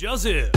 [0.00, 0.48] Joseph。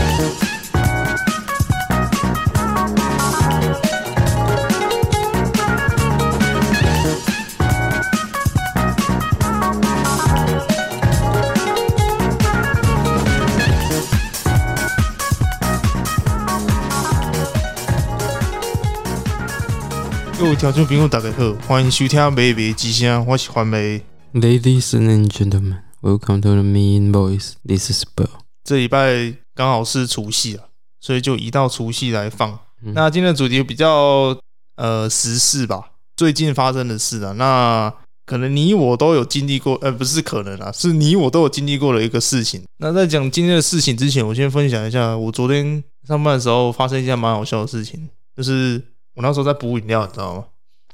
[20.38, 24.00] 各位听众朋友，大家好，欢迎收听《美美之声》，我是环美。
[24.32, 27.56] Ladies and gentlemen, welcome to the Mean Voice.
[27.62, 28.43] This is Bill。
[28.64, 30.64] 这礼拜刚好是除夕啊，
[31.00, 32.58] 所以就移到除夕来放。
[32.82, 34.36] 嗯、那今天的主题比较
[34.76, 37.92] 呃时事吧，最近发生的事啊，那
[38.26, 42.64] 可能你我都有经历过，呃，不是可能啊，是你我都有经历过的一个事情。
[42.78, 48.82] 那在讲今天的事情之前，我先分享一下我昨天上班的时候发生一件蛮好笑的事情，就是。
[49.16, 50.44] 我那时候在补饮料，你知道吗？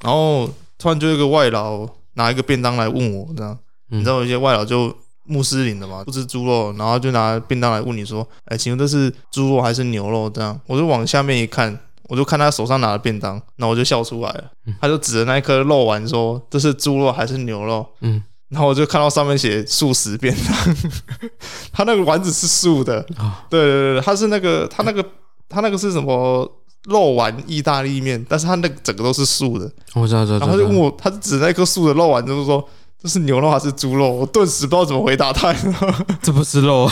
[0.03, 3.59] 然后突然就有一个外劳拿一个便当来问我，这样，
[3.89, 4.95] 你知道有些外劳就
[5.31, 14.45] 穆斯林的嘛，不吃猪肉，然后就拿便当来问你说：“哎，请问这是猪肉还是牛肉？”这样，我就往下面一看，我就看他手上拿的便当，那我就笑出来了。
[14.81, 20.77] 他就指着那一颗肉丸说：“这是猪肉还是牛肉？”嗯，然后我就看到上面写素食便当，
[21.73, 23.01] 他那个丸子是素的。
[23.49, 25.05] 对对对，他是那个他那个
[25.49, 26.51] 他那个是什么？
[26.89, 30.39] 肉丸意大利面，但是他那个整个都是素的，我知道，知道。
[30.39, 32.67] 然后他就问我，他指那颗素的肉丸，就是说
[33.03, 34.11] 这是牛肉还是猪肉？
[34.11, 35.55] 我顿时不知道怎么回答他。
[36.23, 36.91] 这不是肉，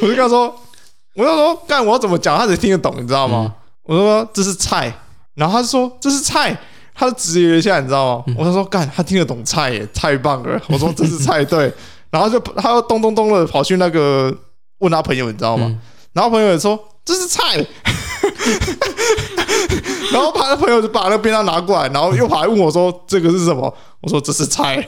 [0.00, 0.54] 我就跟他说，
[1.14, 3.54] 我就说干，我要怎么讲他才听得懂，你知道吗？
[3.54, 4.92] 嗯、我就说这是菜，
[5.34, 6.58] 然后他就说这是菜，
[6.94, 8.24] 他就质疑了一下，你知道吗？
[8.28, 10.60] 嗯、我就说干，他听得懂菜耶，太棒了。
[10.68, 11.72] 我说这是菜， 对，
[12.10, 14.34] 然后就他又咚咚咚的跑去那个
[14.78, 15.66] 问他朋友，你知道吗？
[15.68, 15.78] 嗯、
[16.14, 16.78] 然后朋友也说。
[17.02, 17.66] 这是菜，
[20.12, 24.76] 然后他的朋友就把那个便当拿过来，然后又跑来问我说：“这个是什么？”我说：“这是菜。”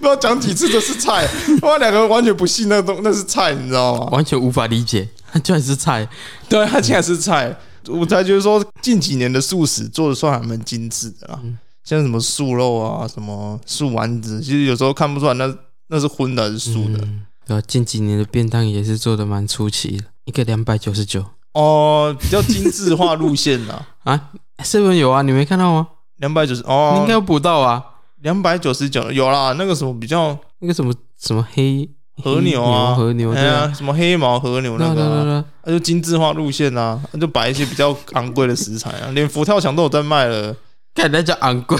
[0.00, 1.28] 知道讲几次这是菜，
[1.62, 4.06] 我两个人完全不信那东那是菜，你知道吗？
[4.12, 6.08] 完全无法理解，它居然是菜。
[6.48, 7.54] 对，它竟然是菜，
[7.86, 11.38] 我才觉得说近几年的素食做的算还蛮精致的啦，
[11.84, 15.54] 像什么素肉啊，什么素丸子，其实有时候看不出来那
[15.88, 16.98] 那是荤的还是素的。
[17.02, 20.04] 嗯，对啊，近几年的便当也是做的蛮出奇的。
[20.24, 23.74] 一个两百九十九哦，比较精致化路线的
[24.04, 25.88] 啊，seven 有啊，你没看到吗？
[26.16, 27.82] 两百九十哦，你应该有补到啊，
[28.22, 31.88] 两百九十九有啦，那个什么比较那个什么什么黑
[32.22, 40.54] 和牛啊，和牛对啊，什么黑毛和牛那个，那就精致化路线啊，那就摆一些比较昂贵的食材啊， 连佛跳墙都有在卖了，
[40.94, 41.78] 看那叫昂贵，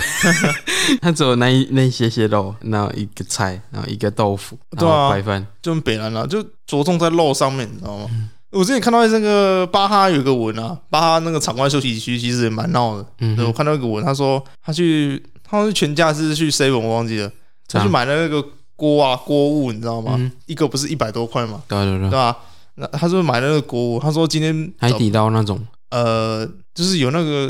[1.03, 8.07] 他只有那一那些些肉，然后一个菜，然后一个豆腐，对啊，白饭，就很北南了，就着重在肉上面，你知道吗？
[8.53, 13.07] 我之前看到那个巴哈有个文啊，巴哈那个场外休息区其实也蛮闹的。
[13.21, 17.31] 嗯，我看到一个文，他说他去，他是全家是去 seven，我忘记了，
[17.69, 18.45] 他去买了那个
[18.75, 20.17] 锅啊锅物，你知道吗？
[20.19, 21.63] 嗯、一个不是一百多块吗？
[21.69, 22.37] 对对对，对吧？
[22.75, 25.61] 那他说买那个锅物，他说今天海底捞那种，
[25.91, 26.45] 呃，
[26.75, 27.49] 就是有那个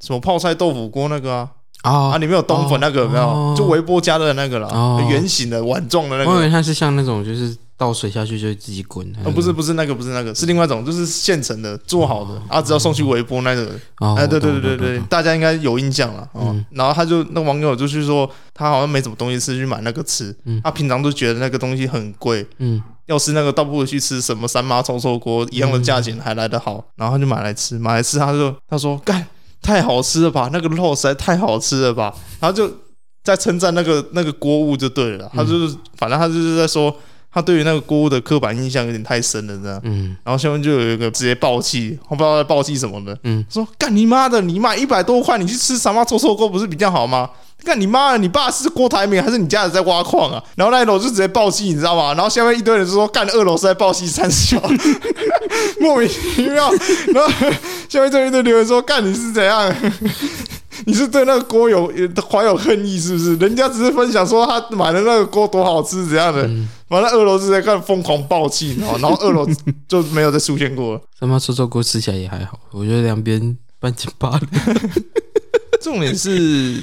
[0.00, 1.48] 什么泡菜豆腐锅那个啊，
[1.84, 3.22] 哦、啊，里面有冬粉那个有没有？
[3.24, 4.68] 哦、就微波加热的那个啦，
[5.08, 6.30] 圆、哦、形的碗状的那个。
[6.32, 7.56] 我以为它是像那种就是。
[7.80, 9.10] 倒水下去就会自己滚。
[9.24, 13.70] 哦，不是不是那个不是那个，是另外一种，就是现成的做好的，啊，只要送去微波那个。
[14.18, 16.28] 哎，对对对对对，大家应该有印象了。
[16.34, 20.36] 哦，然后他就那网友就是说，他好像没什么东西吃，去买那个吃。
[20.62, 22.46] 他平常都觉得那个东西很贵。
[22.58, 26.84] 嗯，要是那个倒不如去吃什么三妈臭臭锅，一样的价钱还来得好。
[26.96, 29.26] 然后他就买来吃，买来吃，他就他说干
[29.62, 32.14] 太好吃了吧，那个肉实在太好吃了吧。
[32.40, 32.70] 然后就
[33.24, 36.94] 在称赞那个那个锅物就对了，他就是反正他就是在说。
[37.32, 39.80] 他对于那个锅的刻板印象有点太深了，这样。
[39.84, 40.16] 嗯。
[40.24, 43.16] 然后下面就有一个直接爆气，我不知道在爆气什么的。
[43.24, 43.44] 嗯。
[43.48, 47.30] 说干你妈的，你买一百多块，你去吃什么臭臭锅不是比较好吗？
[47.62, 50.42] 干你妈的，你爸是郭台铭还是你家人在挖矿啊？
[50.56, 52.14] 然后那一楼就直接爆气，你知道吗？
[52.14, 54.58] 然后下面一堆人就说干二楼是在爆气三小，
[55.78, 56.70] 莫名其妙。
[57.12, 57.30] 然后
[57.86, 59.70] 下面这一堆留言说干你是怎样？
[60.86, 61.92] 你是对那个锅有
[62.26, 63.36] 怀有恨意是不是？
[63.36, 66.48] 人家只是分享说他买的那个锅多好吃，怎样的？
[66.90, 69.46] 完了，二楼是在看疯狂爆气，然后然后二楼
[69.88, 71.00] 就没有再出现过了。
[71.18, 74.50] 什么臭臭锅吃起来也还好，我觉得两边半斤八两。
[75.80, 76.82] 重点是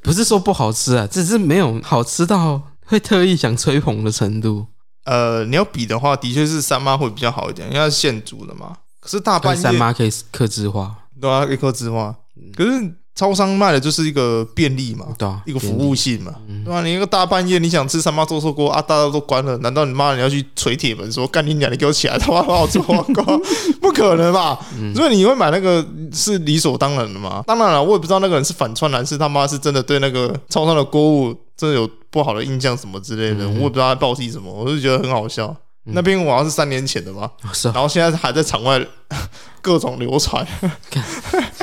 [0.00, 1.06] 不是说不好吃啊？
[1.06, 4.66] 只是没有好吃到会特意想吹捧的程度。
[5.04, 8.76] 呃，你要比的话，的确是三妈会比较好一点，因为它是现煮的嘛。
[9.00, 12.14] 可是大半夜三妈可以克制化，对啊，可以克制化。
[12.56, 12.99] 可是。
[13.14, 16.82] 超商卖的就是一个便利嘛，对啊，一个服务性嘛，嗯、对吧？
[16.82, 23.22] 你一个大半夜你想吃三妈臭臭锅啊，大家都关了，难道你妈你要去捶铁门说干你娘，你给我起来，他妈把我做广告？
[23.82, 24.58] 不可能吧？
[24.78, 27.42] 嗯、所以你会买那个是理所当然的嘛？
[27.46, 35.54] 当然了，我也不知道那个人是反串还是他妈是真的对那个超商的锅物真的有不好的印象什么之类的，嗯、我也不知道他爆气什么，我就觉得很好笑。
[35.92, 38.80] 那边我好像是三年前的吧，是，然后现在还在场外
[39.60, 40.46] 各种流传。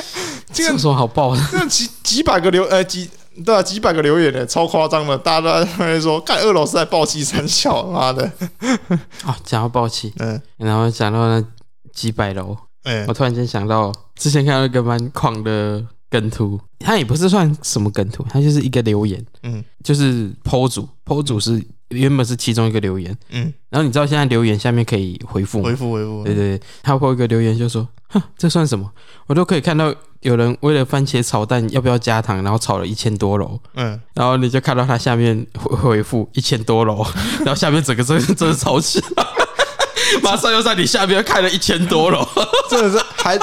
[0.52, 1.42] 这个有什么好爆的？
[1.50, 3.08] 这几几百个留呃几
[3.44, 8.24] 对啊几百个留言的，超夸张的，大家都在说看二楼是在爆气三小，妈的！
[9.24, 11.44] 啊，讲到爆气，嗯，然后讲到那
[11.92, 21.64] 几百楼，哎，我突然间想到之前看到一个蛮狂的梗图，它也不是算什么梗图，它就是一个留言，嗯，就是 po 主 po 主是。
[21.90, 25.64] 原本是其中一个留言，嗯，然后你知道现在留言下面可以回复吗？
[25.64, 28.90] 回复回复，对对对，他破一个留言就说，哼，这算什么？
[29.26, 37.04] 我都可以看到有人为了番茄炒蛋要不要加糖，然后炒了一千多楼，嗯，然后你就看到他下面回回复一千多楼，
[37.44, 39.26] 然后下面整个 真的真的吵起来，
[40.22, 42.26] 马上又在你下面开了一千多楼，
[42.68, 43.38] 真的是还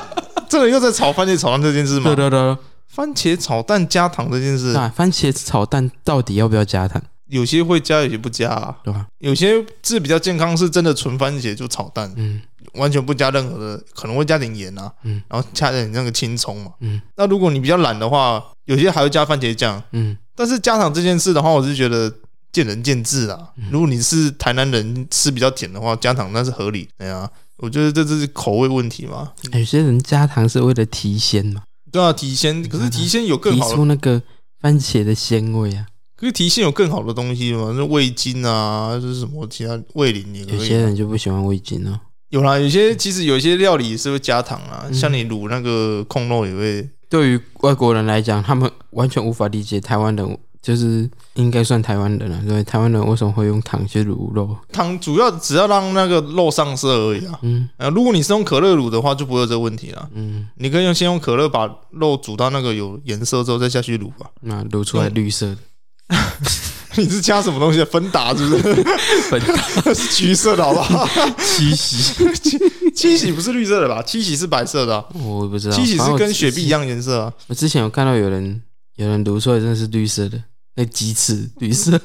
[0.48, 2.14] 这个又在炒番茄炒蛋这件事吗？
[2.14, 2.58] 对对对，
[2.88, 7.02] 番茄炒蛋加糖这件事，啊，番茄炒蛋到底要不要加糖？
[7.28, 9.08] 有些会加，有些不加啊，对吧？
[9.20, 12.42] 有些字比较健康，是真的纯番茄就炒蛋，嗯，
[12.74, 17.02] 完全不加任何的，可能会加点盐啊，嗯，然后加点那个青葱嘛，嗯。
[17.18, 20.18] 那如果你比较懒的话，有些还会加番茄酱，嗯。
[20.36, 22.14] 但是加糖这件事的话，我是觉得
[22.52, 23.50] 见仁见智啊。
[23.72, 27.30] 如果你是台南人吃比较甜的话，加糖那是合理，对啊。
[27.58, 29.32] 我觉得这这是口味问题嘛。
[29.54, 32.62] 有些人加糖是为了提鲜嘛，对啊，提鲜。
[32.68, 34.22] 可是提鲜有更好的提出那个
[34.60, 35.88] 番茄的鲜味啊。
[36.18, 37.74] 可是提鲜有更好的东西吗？
[37.76, 40.58] 那味精啊，就是什么其他味醂也可以。
[40.58, 42.00] 有些人就不喜欢味精啊。
[42.30, 46.90] 有啦，有些其实有些料理是会加糖啊，嗯、像你卤那个控肉也会。
[47.08, 52.42] 对于外国人来讲，他们完全无法理解台湾人，就是应该算台湾人了。
[52.46, 54.58] 因为台湾人为什么会用糖去卤肉？
[54.72, 57.40] 糖主要只要让那个肉上色而已啊。
[57.44, 57.70] 嗯。
[57.78, 60.10] 啊，如果你是用可乐卤的话，就不会有这个问题了。
[60.14, 60.48] 嗯。
[60.56, 64.32] 你可以用先用可乐把肉煮到那个有颜色之后再下去卤吧。
[64.42, 65.58] 那卤出来绿色的。
[66.98, 67.86] 你是加什么东西的？
[67.86, 68.84] 芬达是不是？
[69.30, 69.56] 芬达
[69.94, 71.06] 是橘色的，好不好？
[71.40, 72.58] 七喜七
[72.94, 74.02] 七喜不是绿色的吧？
[74.02, 75.76] 七喜是白色的，我不知道。
[75.76, 77.34] 七喜是跟雪碧一样颜色啊。
[77.48, 78.62] 我之前有看到有人
[78.96, 80.42] 有人读出来真的是绿色的，
[80.76, 82.00] 那鸡翅绿色。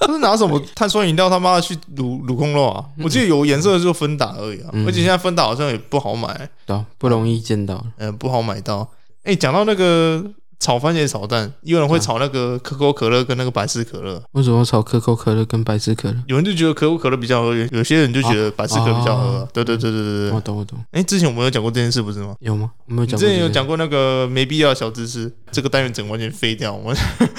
[0.00, 2.82] 他是拿什么碳酸饮料他妈的去卤卤空肉啊？
[3.02, 4.70] 我记得有颜色的就芬达而已啊。
[4.86, 8.88] 而且现在芬达好像也不好买，对，不容易见到，嗯，不好买到。
[9.24, 10.24] 哎，讲到那个。
[10.58, 14.20] 炒番茄炒蛋，有人会炒那个可口可乐跟那个百事可乐。
[14.32, 16.16] 为什么炒可口可乐跟百事可乐？
[16.26, 19.46] 有人就觉得可口可乐比较喝，有些人就觉得百事可乐比较喝。
[19.52, 20.78] 对对对对对对，我懂我懂。
[20.92, 22.34] 哎，之前我们有讲过这件事不是吗？
[22.40, 22.70] 有吗？
[22.88, 23.20] 我没有讲过。
[23.20, 26.74] 之前有讲过那个没必要的小知识，这个单元整完全废掉。
[26.74, 26.94] 我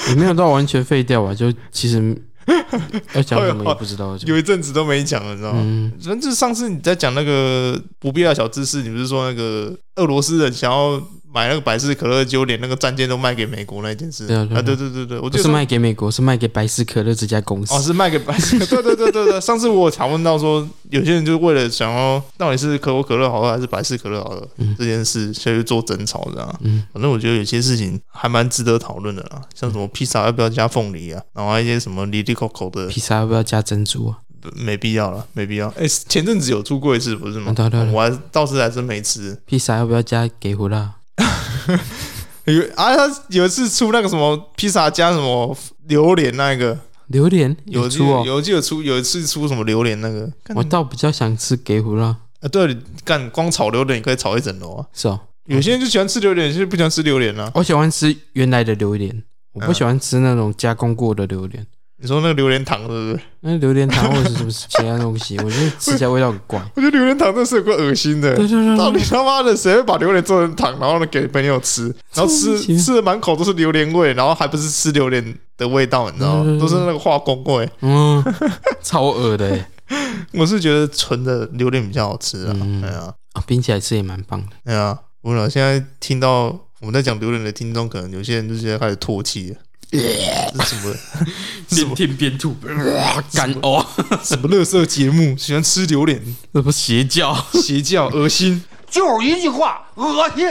[0.10, 1.34] 也没有到完全废掉吧？
[1.34, 1.98] 就其实
[3.14, 4.16] 要讲什么也不知道。
[4.26, 5.60] 有一阵子都没讲了，你知道吗？
[5.64, 5.92] 嗯。
[6.00, 11.02] 反正上次你在讲那个不必要小知识，你不是说那个俄罗斯人想要。
[11.38, 14.26] 买那个百事可乐，就连那个战舰都卖给美国那件事。
[14.26, 17.76] 对啊，对对对对，我就是卖给美国，是卖给百事可乐这家公司。
[17.76, 18.58] 哦，是卖给百事。
[18.58, 19.40] 对对对对对。
[19.40, 24.48] 上次我有查问到说，有些人就是为了想要到底是可口可乐好喝还是百事可乐好喝
[24.80, 26.60] 这件事，所以做争吵这样。
[26.62, 32.88] 嗯，反正我觉得有些事情还蛮值得讨论的啦，像什么披萨要不要加凤梨啊，然后一些什么哩哩扣扣的。
[32.88, 34.18] 披萨要不要加珍珠啊？
[34.56, 35.68] 没必要了，没必要。
[35.78, 37.54] 哎，前阵子有出过一次，不是吗？
[37.54, 39.38] 对对，我还倒是还真没吃。
[39.46, 40.94] 披萨要不要加给胡辣？
[42.46, 45.56] 有啊，他有一次出那个什么披萨加什么
[45.88, 46.78] 榴莲那个
[47.08, 52.48] 榴莲有出哦，有就有出有一次出什么榴莲那个，我倒比较想吃给胡辣啊。
[52.52, 54.86] 对，干光炒榴莲你可以炒一整楼啊。
[54.94, 57.52] 是哦，有些人就喜欢吃榴莲，有些人不喜欢吃榴莲啊。
[57.56, 61.66] 我喜欢吃原来的榴莲，我不喜欢吃那种加工过的榴莲。
[62.00, 63.20] 你说那个榴莲糖是不是？
[63.42, 65.36] 那榴莲糖或者是什么其他东西？
[65.40, 66.60] 我觉得吃起来味道很怪。
[66.76, 68.36] 我觉得榴莲糖真是有够恶心的。
[68.36, 76.60] 对对对，到底他妈的谁会把榴莲做成糖，然后呢给朋友吃，然后吃吃的满口都是榴莲味，然后还不是吃榴莲的味道，你知道吗？
[76.60, 77.68] 都是那个化工味。
[77.82, 78.24] 嗯，
[78.84, 79.66] 超恶的。
[80.34, 82.54] 我是觉得纯的榴莲比较好吃啊。
[82.82, 83.12] 对啊，
[83.48, 84.48] 冰起来吃也蛮棒的。
[84.66, 86.44] 对啊，我了，现在听到
[86.80, 89.56] 我们在讲榴莲的听众，可能有些人就现在开始唾弃了。
[89.90, 89.98] 这
[90.66, 90.94] 什么？
[91.70, 92.56] 边听边吐，
[93.34, 93.86] 干呕！
[94.24, 95.36] 什么乐色节目？
[95.38, 96.22] 喜欢吃榴莲？
[96.52, 97.34] 那不邪教？
[97.54, 98.08] 邪教？
[98.10, 98.64] 恶心！
[98.90, 100.46] 就一句话：恶心！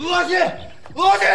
[0.00, 0.38] 恶心！
[0.94, 1.28] 恶心！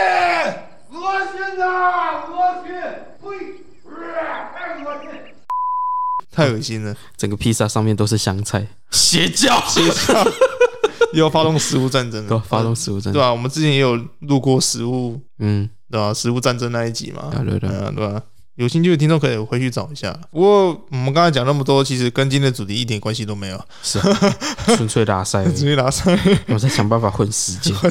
[0.91, 2.23] 恶心呐！
[2.29, 2.73] 恶心！
[3.21, 3.63] 呸！
[3.85, 5.09] 太恶心！
[6.31, 6.95] 太恶心了！
[7.15, 9.61] 整个披萨上面都是香菜，邪教！
[9.67, 10.25] 邪教！
[11.13, 12.29] 又要发动食物战争了？
[12.29, 13.31] 对，发动食物战争，对啊？
[13.31, 15.69] 我们之前也有录过食物，嗯。
[15.93, 16.11] 对吧？
[16.11, 18.19] 食物战争那一集嘛，对对对，对吧？
[18.55, 20.11] 有兴趣的听众可以回去找一下。
[20.31, 23.99] 不过我们刚才讲那么多，其实跟今天的主题一点关系都没有，是
[24.75, 26.17] 纯粹拉塞，纯粹拉塞。
[26.47, 27.71] 我在想办法混时间。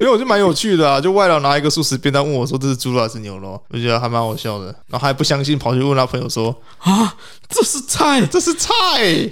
[0.00, 7.14] 因为我就蛮有趣的啊，就外劳拿一个素食便当问我说，这是猪肉还是牛肉，我觉得还蛮好笑的，然后还不相信，跑去问他朋友说啊，
[7.48, 8.72] 这是菜，这是菜，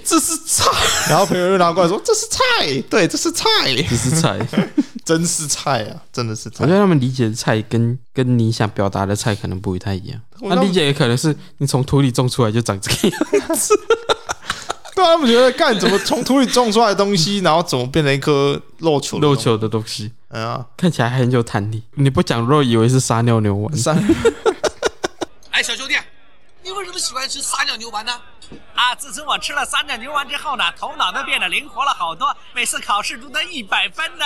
[0.05, 0.65] 这是菜，
[1.09, 3.45] 然后朋友又拿过来说，这是菜，对，这是菜，
[3.89, 4.39] 这是菜，
[5.03, 6.57] 真是菜啊，真的是菜。
[6.59, 13.73] 我觉得他们理解的菜跟跟你想表达的菜可能不太一样，他理解也可能是你从土里种出来就长这个样子。
[14.93, 20.11] 对啊，他们觉得干怎么从土里种出来的东西，然后怎么变成一颗肉球肉球的东西？
[20.29, 21.83] 哎呀，看起来很有弹力。
[21.95, 23.75] 你不讲肉，以为是撒尿牛丸。
[23.77, 23.95] 撒
[25.49, 25.95] 哎，小兄弟，
[26.63, 28.11] 你为什么喜欢吃撒尿牛丸呢？
[28.75, 34.25] 啊，自从我吃了撒尿牛丸之后呢，头脑都变得灵活了好多，每次考试都得一百分呢。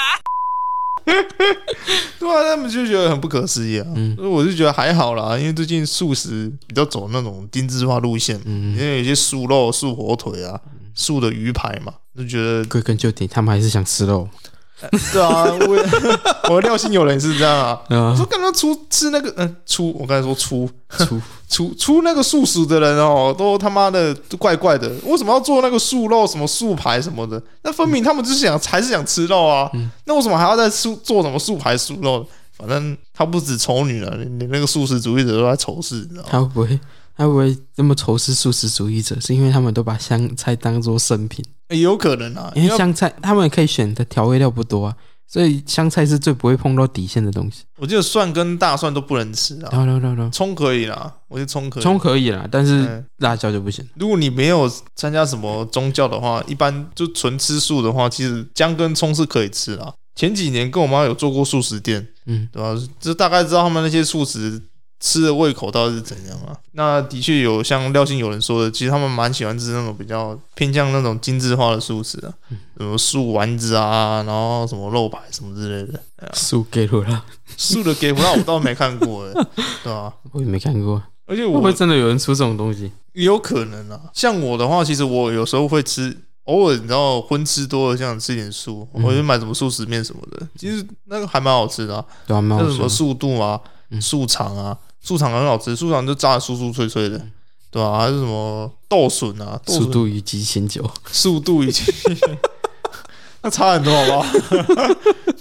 [2.20, 3.88] 对啊，他们就觉得很不可思议啊。
[3.96, 10.60] 嗯，我就觉得还好啦，因为最近素食比较走那种精致化路线，嗯，因为有些素肉、素火腿啊、
[10.94, 14.28] 素的鱼排嘛，就觉得归根究底，他们还是想吃肉。
[15.14, 15.76] 对啊，我
[16.54, 17.80] 我廖姓有人是这样啊。
[17.90, 24.90] 我说刚刚出吃那个嗯出，我刚才说出出 出出那个素食的人哦，都他妈的都怪怪的。
[25.06, 27.42] 为什么要做那个素肉什么素排什么的？
[27.64, 29.70] 那分明他们就是想还是想吃肉啊。
[30.06, 32.26] 那为什么还要再素做什么素排素肉？
[32.58, 36.30] 反正他不止丑女了，连那个素食主义者都在仇视，你知道吗？
[36.32, 36.80] 他会不会他
[37.24, 39.20] 会不会这么仇视素食主义者？
[39.20, 41.44] 是因为他们都把香菜当做圣品？
[41.70, 44.96] 也有可能啊，因为香菜他们可以选的调味料不多啊，
[45.28, 47.64] 所以香菜是最不会碰到底线的东西。
[47.78, 53.84] 我记得蒜跟大蒜都不能吃啊，no no no，，葱可以啦，我觉得葱可以，葱可以啦，但是辣椒就不行。
[53.96, 59.94] 如果你没有参加什么宗教的话，一般就纯吃素的话，其实姜跟葱是可以吃的。
[60.16, 62.80] 前几年跟我妈有做过素食店，嗯，对吧？
[63.00, 64.62] 就大概知道他们那些素食。
[65.00, 66.58] 吃的胃口到底是怎样啊？
[66.72, 72.34] 那的确有像廖姓有人说的，其实他们蛮喜欢吃那种比较偏向那种精致化的素食啊，
[72.78, 76.00] 什么素丸子啊，然后什么肉排什么之类的。
[76.34, 77.24] 素给不了，
[77.56, 79.34] 素的给不了，我倒没看过哎，
[79.84, 80.12] 对吧？
[80.32, 82.92] 我也没看过，而且我会真的有人出这种东西？
[83.14, 84.02] 有可能啊。
[84.14, 90.48] 像我的话，其实我有时候会吃，偶尔你知道荤吃多了，想吃点素，我就买什么素食面什么的。
[90.58, 92.74] 其实那个还蛮好吃的，对啊，还蛮好吃。
[92.74, 93.60] 什么素度啊，
[94.02, 94.78] 素肠啊。
[95.02, 97.22] 素肠很好吃，素肠就炸的酥酥脆脆的，
[97.70, 98.00] 对吧、啊？
[98.00, 99.62] 还是什么豆笋啊？
[99.68, 102.18] 速度与激情酒，速度与激情，
[103.44, 104.26] 那差很多，好不好？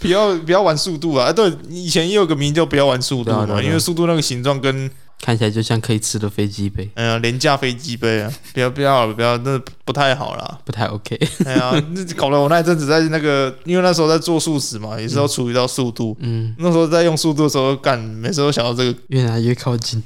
[0.05, 1.33] 不要不要玩速度啊！
[1.33, 4.91] 对，以前也有个名叫“不要玩速度”嘛，因为速度那个形状跟。
[5.23, 8.31] 看起来就像可以吃的飞机杯，哎呀，廉价飞机杯啊！
[8.53, 11.19] 不要不要不要，那不太好啦，不太 OK。
[11.47, 16.15] 哎呀，那搞得我那一阵子在那个，因为那时候在做素食嘛，也是要处理到速度。
[16.21, 20.03] 嗯，那时候在用速度的时候干，每次都想到这个，越来越靠近，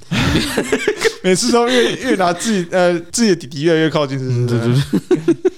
[1.25, 4.47] 每次都越越拿自己呃自己的弟弟越来越靠近，是不是？
[4.47, 5.53] 对对对。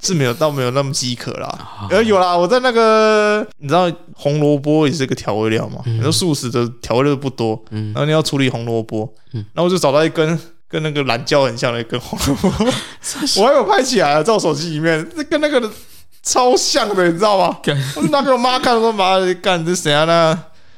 [0.00, 1.88] 是没有，倒没有那么饥渴啦。
[1.90, 5.82] 呃，有啦，我在那个，你知道红萝卜也是一个调味料嘛？
[5.86, 10.38] 你说素食的调味料不多，然后你要处理红萝卜，然后我就找到一根
[10.68, 12.64] 跟那个蓝椒很像的一根红萝卜，
[13.42, 15.70] 我还有拍起来在我手机里面，那跟那个
[16.22, 17.58] 超像的，你知道吗？
[17.96, 20.04] 我拿给我妈看，我说妈，干这谁啊？
[20.04, 20.28] 那，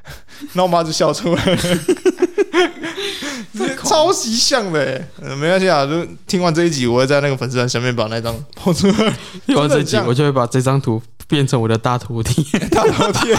[0.55, 1.59] 然后我妈就笑出来了。
[3.85, 9.17] 超级像的，欸，嗯，没关系啊，就听完这一集，我会在那个粉丝团下面把那张 抛出来。
[9.47, 13.37] 听完这一集，我就会把这张图变成我的大头贴， 大头贴，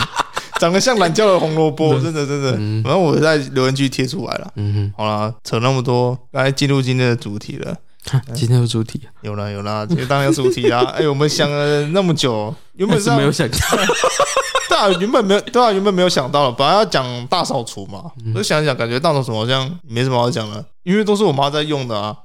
[0.60, 2.52] 长得像懒觉的红萝卜，真的真的。
[2.84, 4.52] 然后我在留言区贴出来了。
[4.56, 7.76] 嗯哼，好了，扯那么多，来进入今天的主题了。
[8.34, 9.02] 今天有主题？
[9.22, 10.82] 有了有了，今天当然有主题啊！
[10.98, 13.58] 哎，我们想了那么久，原本是没有想到。
[14.70, 22.16] 对啊，原本没有，对啊，原本没有想到了，本来要讲大扫除嘛，我就想一想，感觉大扫除好像没什么好讲的，因为都是我妈在用的啊，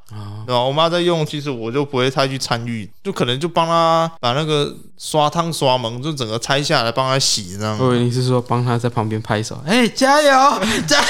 [0.46, 0.60] 对吧？
[0.60, 7.76] 我妈在用，其实我就不会太去参与，就可能就帮她把那个刷汤刷门就整个拆下来帮她洗这样。
[7.76, 10.30] 对你是说帮她在旁边拍手，哎，加油，
[10.86, 11.06] 加油！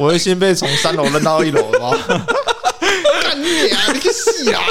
[0.00, 1.90] 我会先被从三楼扔到一楼的吗？
[3.48, 3.92] 干你啊！
[3.92, 4.62] 你个戏啊！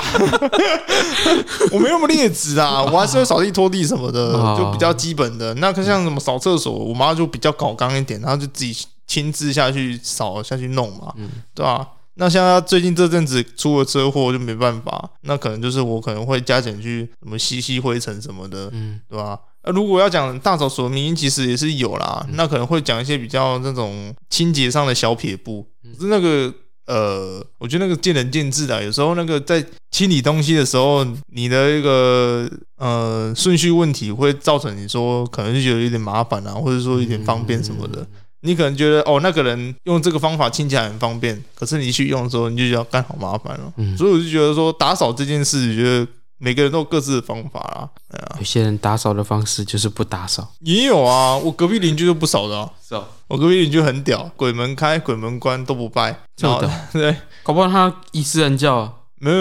[1.72, 5.54] 我没那么劣质啊， 我还是会扫地、拖地什么的，就比较基本的。
[5.56, 11.14] 那可像什么扫厕所，我妈就比较搞刚一点，然后就自己亲自下去扫下去弄嘛，
[11.54, 11.88] 对吧？
[12.20, 18.72] 那像她最近这阵子出了车祸，就没办法，那可能就是我可能会加减去什么吸吸灰尘什么的，
[19.10, 19.38] 对吧？
[19.64, 25.66] 那如果要讲大扫除的原因，其实也是有啦，那可能会讲一些比较那种清洁上的小撇步，
[26.00, 26.54] 是那个。
[26.88, 38.08] 呃，我觉得那个见仁见智的，有时候那个在清理东西的时候，你的一个呃顺序问题会造成你说可能就觉得有点麻烦啊，或者说有点方便什么的。
[38.42, 43.74] 你可能觉得哦，那个人用这个方法清起来很方便，可是你去用的时候，你就觉得干好麻烦了。
[43.98, 46.08] 所以我就觉得说打扫这件事，觉得
[46.40, 47.90] 每个人都有各自的方法啊，
[48.38, 50.54] 有些人打扫的方式就是不打扫。
[50.60, 52.70] 也有啊，我隔壁邻居就不少的、啊。
[52.88, 56.20] 是哦，我隔壁邻居很屌，鬼门开、鬼门关都不拜。
[56.42, 58.94] 好的， 对，搞不好他伊斯兰教啊？
[59.20, 59.36] 没有，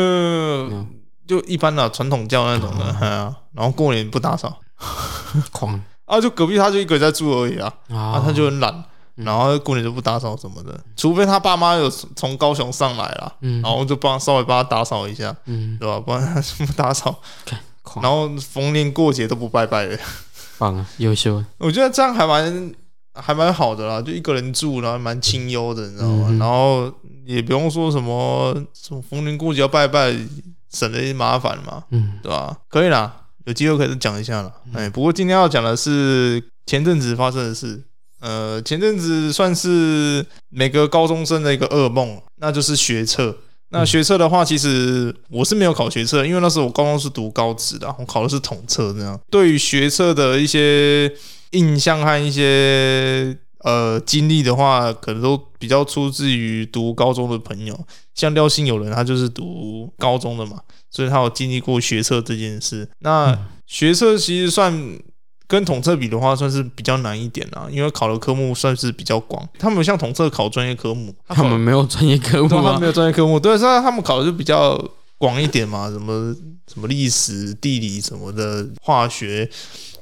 [0.68, 0.86] 没有，
[1.26, 2.84] 就一般的传统教那种的。
[3.06, 4.58] 啊，然后过年不打扫，
[5.52, 6.20] 狂 啊！
[6.20, 8.84] 就隔壁他就一个人在住而已啊，啊，他就很懒。
[9.16, 13.32] 然后过年就不打扫什么的，除非他爸妈有从高雄上来了，
[13.62, 15.34] 然后就帮稍微帮他打扫一下，
[15.78, 15.98] 对吧？
[15.98, 17.18] 不然他不打扫，
[18.02, 19.98] 然后逢年过节都不拜拜的，
[20.58, 21.42] 棒啊，优秀。
[21.58, 22.74] 我觉得这样还蛮
[23.14, 26.36] 还蛮好的啦，就一个人住，然后蛮清幽的，你知道吗？
[26.38, 26.92] 然后
[27.24, 30.14] 也不用说什么什么逢年过节要拜拜，
[30.70, 32.54] 省了一些麻烦嘛，嗯，对吧？
[32.68, 34.52] 可以啦，有机会可以讲一下了。
[34.74, 37.82] 哎，不过今天要讲的是前阵子发生的事。
[38.20, 43.36] 呃，前阵子算是每个高中生的一个噩梦，那就是学测。
[43.68, 49.20] 那学测的话，其实我是没有考学测，因为那时候我高中是读高职的，我考的是统测这样。
[49.30, 51.12] 对于学测的一些
[51.50, 57.78] 印象和一些呃经历的话，可能都比较出自于读高中的朋友，
[58.14, 60.58] 像廖信有人，他就是读高中的嘛，
[60.90, 62.88] 所以他有经历过学测这件事。
[63.00, 64.98] 那学测其实算。
[65.48, 69.48] 跟统测比的话，算是比较难一点啦，因为考的科目算是比较广。
[69.58, 74.76] 他们像统测考专业科目，他们没有专业科目，他们没有专业科目，对，所以他们考的就比较
[75.18, 76.34] 广一点嘛，什么
[76.72, 79.48] 什么历史、地理什么的，化学，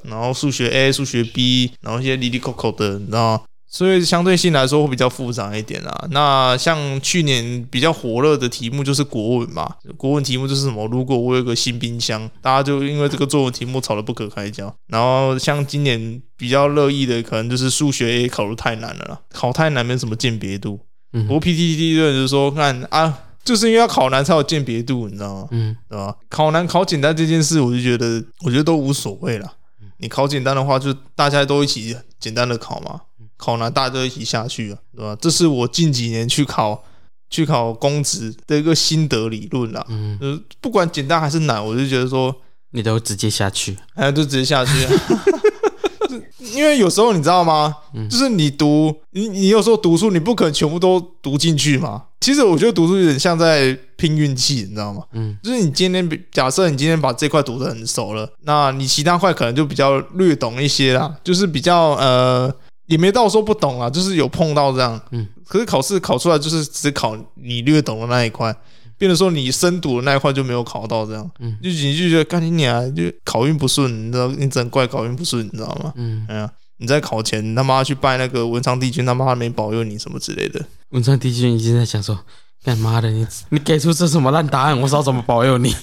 [0.03, 3.41] 然后数学 A、数学 B，然后一些离离扣扣的，你知道吗？
[3.75, 6.07] 所以相对性来说会比较复杂一点啦。
[6.11, 10.87] 那像去年比较火热的题目就是国文嘛，国文题目就是什么？
[10.87, 14.73] 如果我有个新冰箱，大家就因为这个作文题目吵得不可开交。
[14.87, 20.79] 然后像今年比较热议的，可能就是数学 A 考得太难了啦，考太难没什么鉴别度。
[21.11, 25.47] 不过 PTT 的人就说，看啊，就是因为要考难才有鉴别度，你知道吗？
[25.51, 26.15] 嗯，对吧？
[26.29, 29.51] 考难考简单这件事，我就觉得，我觉得都无所谓了。
[29.97, 33.01] 你考简单的话，就大家都一起简单的考嘛。
[33.37, 35.17] 考难，大家都一起下去啊，对吧？
[35.19, 36.83] 这是我近几年去考
[37.29, 39.85] 去考公职的一个心得理论啦。
[39.89, 42.33] 嗯，就是不管简单还是难，我就觉得说
[42.71, 44.71] 你都直接下去，哎，就直接下去。
[46.53, 47.75] 因为有时候你知道吗？
[48.09, 52.03] 就是你读你你有时候读书，你不可能全部都读进去嘛。
[52.21, 55.03] 其实我觉得读书有点像在拼运气，你知道吗？
[55.11, 62.53] 嗯，就是你今天假设你今天把这块读得很熟了，那你其他块可能就比较略懂一些啦，就是比较呃。
[62.87, 68.55] 也没到说不懂啊，就是有碰到这样，嗯，可是考试考出来就是只考你略懂的那一块，
[68.97, 75.91] 变成说你深读的那一块就没有考到这样，嗯，就你就觉得干你娘，就考运不顺，你知道，你只能怪考运不顺，你知道吗？
[75.95, 80.63] 嗯，哎呀，你在考前他妈去拜那个文昌帝君，他妈没保佑你什么之类的。
[80.89, 82.19] 文昌帝君已经在想说，
[82.63, 85.73] 干妈的你你给出这什么烂答案，我知道怎么保佑你。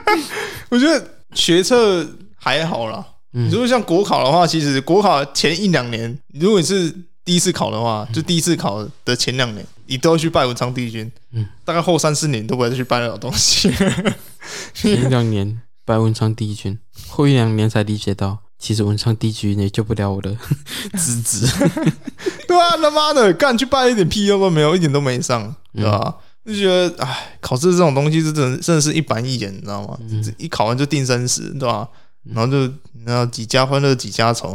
[0.70, 2.06] 我觉得学测
[2.36, 3.04] 还好啦。
[3.32, 6.92] 你如果像国考的话，其实国考前一两年，如果你是
[7.24, 11.10] 第一次考的话，就第一次考的前两年，你都要去拜文昌帝君。
[11.32, 13.70] 嗯，大概后三四年都不会再去拜那种东西。
[14.72, 20.34] 前一两年拜文昌帝君， 后一两年才理解到，其实文昌帝君也救不了我的
[20.96, 21.46] 侄子。
[22.46, 26.14] 对啊，他妈的，干去拜一点屁用都没有，一点都没上，对吧？
[26.46, 29.98] 就觉得，哎，考试这种东西是真的，真的是一板一眼，你知道吗？
[30.38, 31.86] 一考完就定生死，对吧？
[32.34, 32.72] 然后就
[33.04, 34.52] 然后几家欢乐几家愁，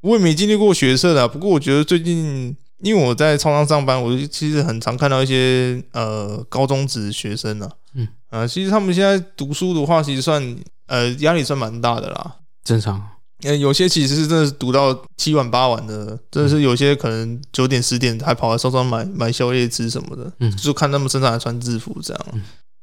[0.00, 10.56] 我也没经历过学社的，不过我觉得最近因为我在超商上班，我其实很常看到一些呃高中职学生呢，嗯啊，其实他们现在读书的话，其实算
[10.86, 13.08] 呃压力算蛮大的啦，正常。
[13.42, 22.26] 呃，有些其实是真的是读到七晚八晚的，真的是有些可能九点十点还跑来超商买买宵夜吃什么的，嗯，就看他们身上还穿制服这样。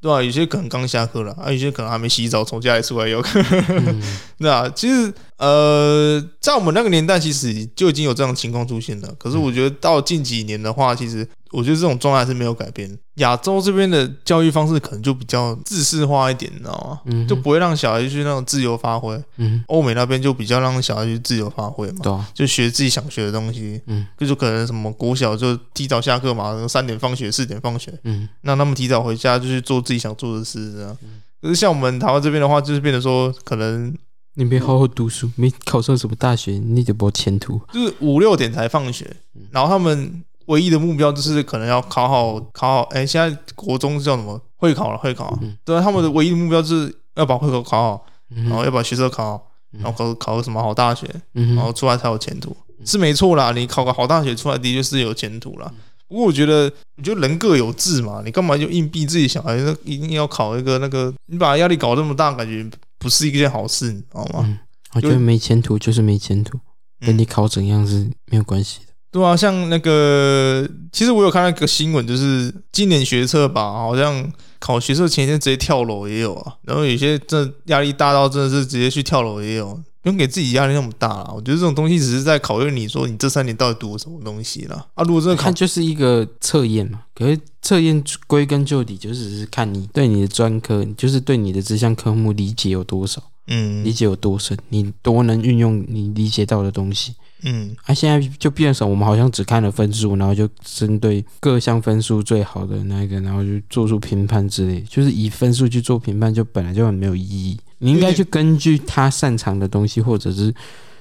[0.00, 3.84] 对啊，有些可能刚下课了，啊，有些可能还没洗澡，从家里出来有可能。
[3.98, 4.02] 嗯、
[4.38, 9.14] 对啊，其实呃，在我们那个年代，其实就已经有这样的情况出现了。
[9.18, 12.98] 可是我觉得到近几年的话，其实我觉得这种状态是没有改变。
[13.14, 17.00] 亚洲这边的教育方式可能就比较自式化一点，你知道吗？
[17.06, 19.20] 嗯、就不会让小孩去那种自由发挥。
[19.36, 23.80] 嗯，欧美那边就比较让小孩去自由发挥嘛，对啊，就学自己想学的东西。
[23.86, 27.92] 嗯，就是可能什么国小就提早下课嘛，三点放学，四点放学。
[28.04, 30.96] 嗯，那他们提早回家就去做自己想做的事，这样。
[31.40, 33.92] 可是像我们台湾这边的话，就是变得说，可能
[34.38, 37.60] 你没好好读书，没考上什么大学，你就没前途。
[37.72, 39.16] 就是五六点才放学，
[39.50, 40.22] 然后他们。
[40.48, 42.82] 唯一的目标就是可能要考好，考好。
[42.84, 44.40] 哎，现在国中叫什么？
[44.56, 45.38] 会考了，会考。
[45.62, 52.56] 对啊，他们的唯一的目标就是要把会考考好，然后要把学测考好，然后考考个什么好大学，然后出来才有前途。
[52.82, 55.70] 是没错啦，你考个好大学出来的确是有前途啦。
[56.08, 61.12] 不过我觉得，我觉得人各有志嘛，你干嘛就硬逼自己小孩那一定要考一个那个？
[61.26, 62.66] 你把压力搞这么大，感觉
[62.98, 64.44] 不是一件好事，你知道吗？
[64.44, 64.58] 嗯，
[64.94, 66.58] 我觉得没前途就是没前途，
[67.00, 68.86] 跟你考怎样是没有关系的。
[69.10, 76.56] 对啊，像那个，其实我有看到一个新闻，就是今年学测吧，好像考学测前一天直接跳楼也有啊。
[76.62, 81.30] 然后有些真的压力大到真的是直接去跳楼也有，不用给自己压力那么大了。
[81.34, 84.86] 我觉得这种东西只是在考验你说你这三年到底读了什么东西了。
[84.94, 97.12] 啊，如果真的看就是一个测验嘛，可是测验归根究底就只是看你对你的专科，就是对你的这项科目理解有多少，嗯，理解有多深，你多能运用你理解到的东西。
[97.42, 107.58] 嗯，啊，现在就变成我们好像只看了分数，然后就针对各项分数最好的那个，然后就做出评判之类，就是以分数去做评判，就本来就很没有意义。
[107.78, 110.50] 你应该去根据他擅长的东西，或者是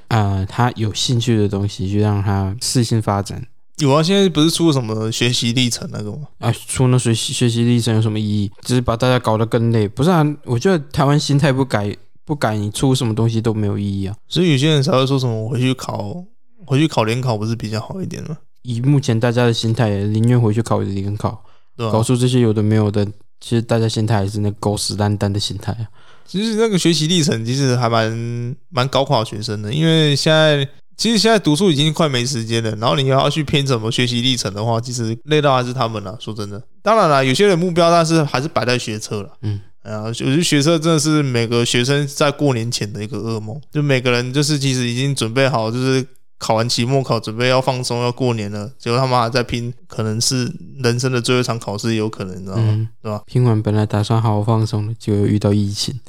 [0.08, 3.46] 啊、呃、他有兴趣的东西，去让他适性发展。
[3.78, 6.28] 有啊，现在不是出了什么学习历程那个吗？
[6.40, 8.52] 啊，出那学习学习历程有什么意义？
[8.62, 9.88] 只是把大家搞得更累。
[9.88, 11.96] 不是啊，我觉得台湾心态不改。
[12.26, 14.14] 不改，你出什么东西都没有意义啊！
[14.28, 16.26] 所以有些人才会说什么我回去考，
[16.66, 18.38] 回去考联考不是比较好一点吗？
[18.64, 21.42] 以目前大家的心态，宁愿回去考联考，
[21.78, 23.06] 对啊，搞出这些有的没有的，
[23.40, 25.88] 其实大家心态还是那狗屎烂蛋的心态啊！
[26.28, 36.18] 其实那个学习历程其实还蛮蛮搞垮学生的，因为现在其实现在读书已经快没时间了，然后你要去拼什么学习历程的话，其实累到还是他们了。
[36.20, 39.62] 说真的，当然了，有些人目标但是还是摆在学车了，嗯。
[39.84, 43.58] 啊，我觉得学车真的是每个学生在过年前的一个噩梦。
[43.72, 46.06] 就每个人就是其实已经准备好，就是
[46.38, 48.72] 考完期末考，准备要放松，要过年了。
[48.78, 50.52] 结果他妈还在拼，可能是
[50.84, 52.64] 人生的最后一场考试，有可能，你知道吗？
[52.68, 53.22] 嗯、对吧？
[53.26, 56.00] 拼完本来打算好好放松的，结果遇到疫情。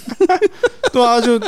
[0.92, 1.38] 对啊，就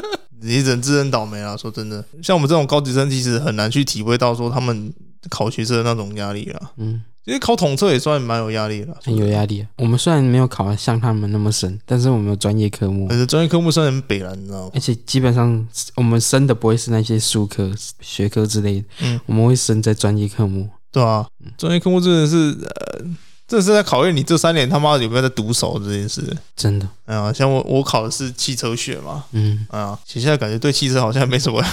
[0.41, 1.57] 你人自认倒霉啊！
[1.57, 4.93] 说真的，像我们这种高级生，其实很难去体会到说他们
[5.29, 6.71] 考学生的那种压力啊。
[6.77, 7.03] 嗯。
[7.29, 9.69] 其实考统测也算蛮有压力的，很有压力啊。
[9.77, 14.71] 我们虽然没有考像他们那么深，但是我们有专业科目，可是专业科目算很北了，你知道吗？
[14.73, 20.71] 而且基本上我们升的不会是那些术科、学科之类的，嗯，我们会升在专业科目。
[20.91, 21.27] 对啊，
[21.59, 23.05] 专业科目真的是呃。
[23.47, 26.23] 这是在考验你这三年他妈有没有在读熟这件事，
[26.55, 26.87] 真的。
[27.07, 31.65] 哎呀，像我我考的是汽车学嘛，嗯，啊，其实现在感觉对汽车好像没什么，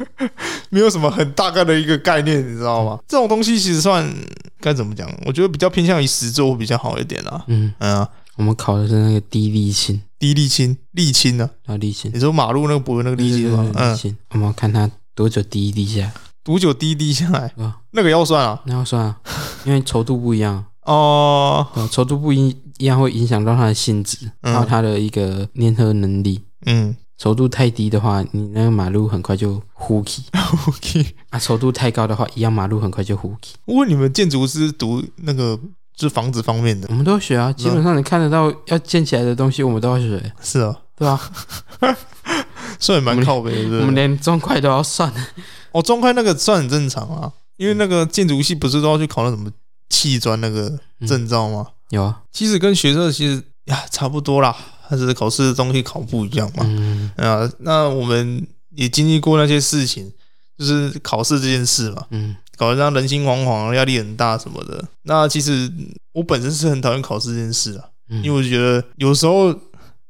[0.70, 2.98] 没有什么很大概的一个概念，你知道吗？
[3.06, 4.10] 这种东西其实算
[4.60, 5.08] 该怎么讲？
[5.26, 7.44] 我觉得比较偏向于实作会比较好一点啦。
[7.48, 11.48] 嗯，哎呀，我们考的是那个低沥青，低沥青，沥青呢？
[11.66, 12.10] 啊，沥青。
[12.14, 13.70] 你说马路那个不会那个沥青吗？
[13.74, 16.12] 嗯，我们看它多久滴一滴下来，
[16.44, 17.52] 多久滴滴下来？
[17.56, 19.16] 啊那个要算啊，那要算啊，
[19.64, 20.64] 因为稠度不一样。
[20.82, 26.40] 哦，稠度不一一样会影响到它的性质，还有它的一个粘合能力。
[26.66, 30.24] 嗯，稠度太低的话，你那个马路很快就糊起。
[30.66, 33.54] OK 啊，稠度太高的话，一样马路很快就糊起。
[33.66, 35.58] 我问你们建筑师读那个
[35.94, 37.52] 就是房子方面的，我们都要学啊。
[37.52, 40.32] 基本上你看得到要建起来的东西，我们都要学。
[40.40, 41.30] 是啊，对吧？
[42.80, 43.80] 算也蛮靠北的。
[43.80, 45.12] 我们连砖块都要算。
[45.72, 49.50] 哦，砖块那个算很正常啊，因为那个建筑系不是都要去考那什么？
[49.90, 51.66] 砌砖那个证照吗？
[51.68, 51.74] 嗯？
[51.90, 54.56] 有啊，其实跟学测其实呀差不多啦，
[54.90, 56.64] 但是考试的东西考不一样嘛。
[56.66, 60.12] 嗯啊，那我们也经历过那些事情，
[60.58, 62.04] 就是考试这件事嘛。
[62.10, 64.84] 嗯，搞得让人心惶惶，压力很大什么的。
[65.04, 65.70] 那其实
[66.12, 69.54] 我本身是很讨厌考试这件事啊，因为我觉得有时候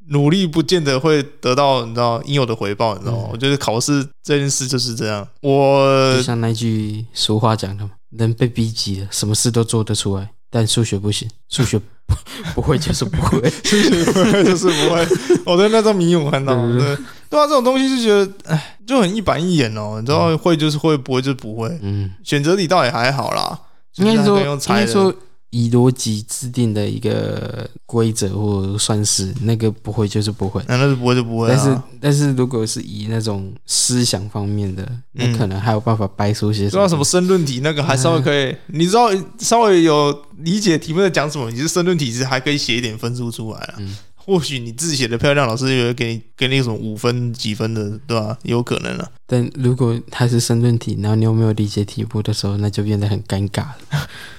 [0.08, 3.28] 努力不见得会得到你知道应有的回报，你知道吗？
[3.30, 5.28] 我觉得考试这件事就是这样。
[5.42, 7.92] 我就像那句俗话讲的嘛。
[8.10, 12.16] 人被逼急了，什么事都做得出来，但数学不行，数学不
[12.54, 15.06] 不会就是不会，就是不会 就是不会。
[15.46, 16.96] 我对那张谜语看到，对对，
[17.30, 19.96] 对啊，这种东西就觉得，哎，就很一板一眼哦。
[20.00, 21.68] 你知道，会就是会，不会就是不会。
[21.82, 23.58] 嗯，选择题倒也还好啦，
[23.96, 25.14] 应该说，应该说。
[25.50, 31.48] 以逻辑制定的一个规则或算式，那个不会就是不会，那那是不会就不会。
[31.48, 36.70] 但是但是如果是以那种思想方面的，那可能还有办法掰出些什么。
[36.70, 38.54] 知道什么申论题，那个还稍微可以。
[38.68, 43.74] 你知道稍微有理解题目在讲什么，你是申论题，其实还可以写一点分数出来啊。
[44.22, 48.38] 或许你自己写的漂亮，老师也会给你给你什么五分几分的，对吧？
[48.42, 49.10] 有可能啊。
[49.26, 53.76] 但如果它是申论题，然后你又没有理解题目的时候，那就变得很尴尬了。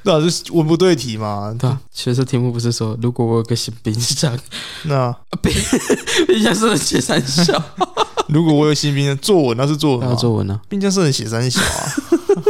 [0.04, 1.56] 那是文不对题嘛？
[1.60, 1.80] 对啊。
[1.92, 4.38] 学测题目不是说，如果我有个新冰箱，
[4.86, 5.54] 那冰
[6.28, 7.62] 冰箱是能写三小。
[8.30, 10.16] 如果我有新冰箱，作文那是作文那？
[10.16, 10.60] 作文呢？
[10.70, 11.94] 冰箱是能写三小啊。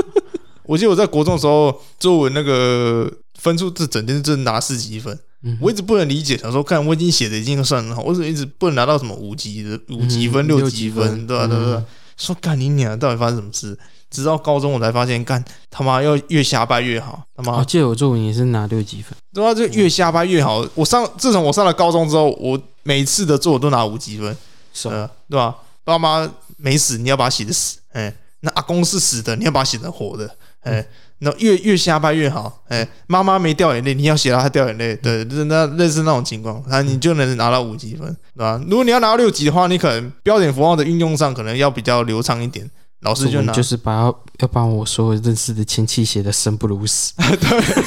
[0.63, 5.17] 我记得我在国中的时候，作文那个分数是整天是拿四级分。
[5.59, 11.47] 我一直不能理解，想说，看我已经写的已经算很好，为什么一直不能拿到什么五级的五级分、六级分，对吧？
[11.47, 11.83] 对吧？
[12.15, 13.75] 说干你娘，到底发生什么事？
[14.11, 17.23] 直到高中我才发现，干他妈要越瞎掰越好。
[17.35, 20.63] 他妈，我记得我作文也是拿六级分，对啊，就越瞎掰越好。
[20.75, 24.37] 我上自从我上了高中之后，我每次的作文都拿五级分，
[24.73, 25.55] 是啊，对吧？
[25.83, 30.29] 爸妈没死，你要把他写的死，哎，那阿公是死的，你要把他写成活的，
[30.61, 30.85] 哎。
[31.23, 38.59] 那越越瞎掰越好，哎，妈妈没掉眼泪，你要写到她掉眼泪，对，就是那类似那种情况，那你就能拿到五级分，对吧？
[38.67, 42.67] 如果你要拿到六级的话，你可能标点符号的运用上可能要比较流畅一点，
[43.01, 47.83] 老师就拿就是把要把我所有认识的亲戚写的生不如死， 对。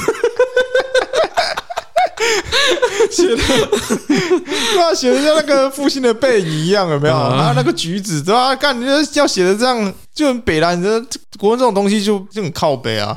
[3.11, 7.13] 写的，对啊，写的像那个父亲的背影一样，有没有？
[7.15, 8.53] 还有那个橘子，对吧？
[8.55, 10.99] 干，你要写的这样就很北烂，你这
[11.37, 13.15] 国文这种东西就就很靠北啊，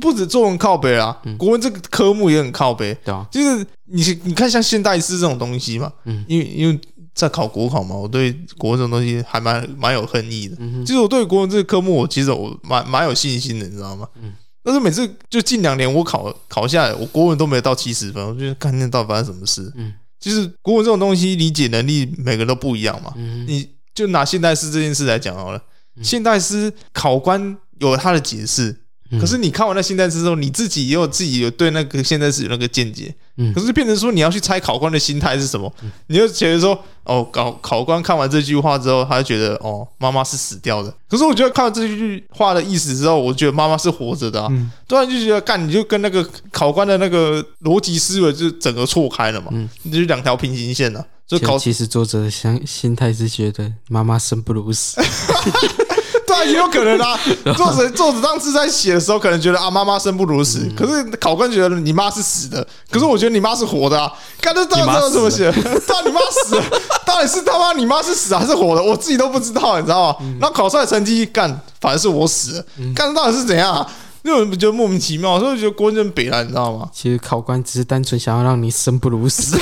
[0.00, 6.80] 不止作文靠北啊，国文这个科目也很靠北，对啊，就是你你看像现代诗这种东西嘛，嗯，因为因为
[7.18, 10.56] 在考国考嘛，我对国文这种东西还蛮蛮有恨意的。
[10.86, 14.08] 其实我对国文这个科目，我其实我蛮蛮有信心的，你知道吗？
[14.22, 14.32] 嗯。
[14.62, 19.72] 但是每次就近两年我考考下来，我国文都没有到七十分，我就看那到底发生什么事。
[19.74, 23.12] 嗯，其实国文这种东西理解能力每个人都不一样嘛。
[23.16, 25.60] 嗯，你就拿现代诗这件事来讲好了，
[26.00, 28.76] 现代诗考官有他的解释。
[29.18, 33.14] 可是你看完那现代诗之后，你自己也有自己有对那个现代诗有那个见解。
[33.36, 35.72] 嗯，可是变成说你要去猜考官的心态是什么，
[36.08, 40.92] 你就觉得说哦，考考官看完这句话之后，他就觉得哦，妈妈是死掉的。
[41.08, 44.48] 可是我觉得看完这句话的意思之后，我觉得妈妈是活着的啊。
[44.88, 49.48] 突然就觉得干，你就跟那个考官的那个逻辑思维就整个错开了嘛。
[49.52, 51.06] 嗯，就是两条平行线了。
[51.26, 55.00] 就考其实作者的想心态是觉得妈妈生不如死。
[56.28, 57.18] 对啊， 也有可能啊。
[57.56, 60.70] 作者作者当时在写的时候，可能觉得啊，妈妈生不如死。
[60.76, 64.12] 可是考官觉得你妈是死的，可是我觉得你妈是活的啊。
[64.40, 65.50] 看这到底是怎么写？
[65.88, 66.64] 到底你妈死了，
[67.06, 68.82] 到底是他妈你妈是死还是活的？
[68.82, 70.16] 我自己都不知道，你知道吗？
[70.40, 71.48] 然后考出来成绩干，
[71.80, 72.64] 反而是我死了。
[72.94, 73.90] 看这到底是怎样啊？
[74.22, 76.88] 那种觉得莫名其妙，所以我觉得国人北了，你知道吗？
[76.92, 79.56] 其实考官只是单纯想要让你生不如死。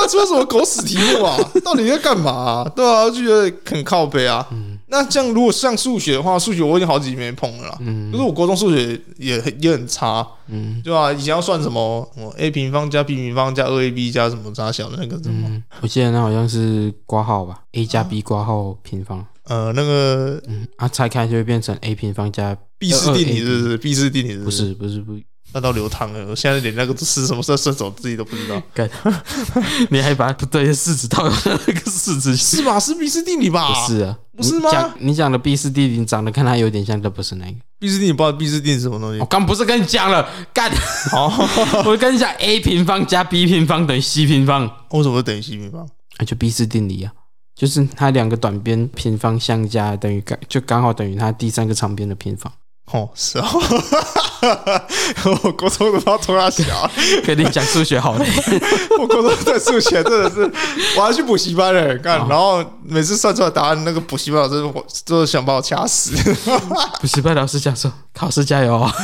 [0.00, 1.38] 这出什么狗屎题目啊？
[1.64, 2.68] 到底在干嘛啊？
[2.74, 4.46] 对啊，就觉得很靠北啊。
[4.86, 7.78] 那这样如果像数学的话，数学我已经好几年没碰了啦。
[7.80, 10.26] 嗯，就是我国中数学也很也很差。
[10.48, 11.12] 嗯，对吧？
[11.12, 15.48] 以前要算什么，什么 a 平方加 b 平方加二 ab 加什么加小的那个什么？
[15.48, 19.26] 嗯，我记得那好像是括号吧，a 加 b 括号平方。
[19.44, 23.76] 呃，那个，嗯，啊，拆开就会变成 a 平方加毕氏定理，是不是？
[23.78, 24.72] 毕氏定理是不是？
[24.74, 25.18] 不是，不
[25.54, 28.60] 那到流汤了，我现在连那个是什么时候顺手自己都不知道。
[28.74, 28.90] 干，
[29.88, 32.78] 你还把不对的式子套到那个式子是吧？
[32.80, 33.68] 是毕氏定理吧？
[33.72, 34.68] 不是啊，不是吗？
[34.98, 37.54] 你讲的毕氏定理长得跟它有点像，但不是那个。
[37.78, 39.20] 毕氏定理不知道毕氏定理是什么东西？
[39.20, 40.28] 我刚不是跟你讲了？
[40.52, 40.68] 干，
[41.12, 41.32] 哦，
[41.86, 44.68] 我跟你讲，a 平方加 b 平方等于 c 平方。
[44.90, 45.88] 为什么等于 c 平方？
[46.18, 47.12] 那就毕氏定理啊，
[47.54, 52.52] 就是它两个短边平方相加等于刚，就刚好等于它第三个长边的平方。
[52.92, 53.46] 哦，是哦，
[55.42, 56.88] 我高中都要拖他小，
[57.24, 58.26] 跟你讲数学好累。
[59.00, 60.52] 我高中对数学真的是，
[60.96, 66.12] 我还去补习班嘞，干，然后每次算出来答案，那个补习班老师我都想把我掐死。
[67.00, 68.94] 补习班老师讲说，考试加油啊！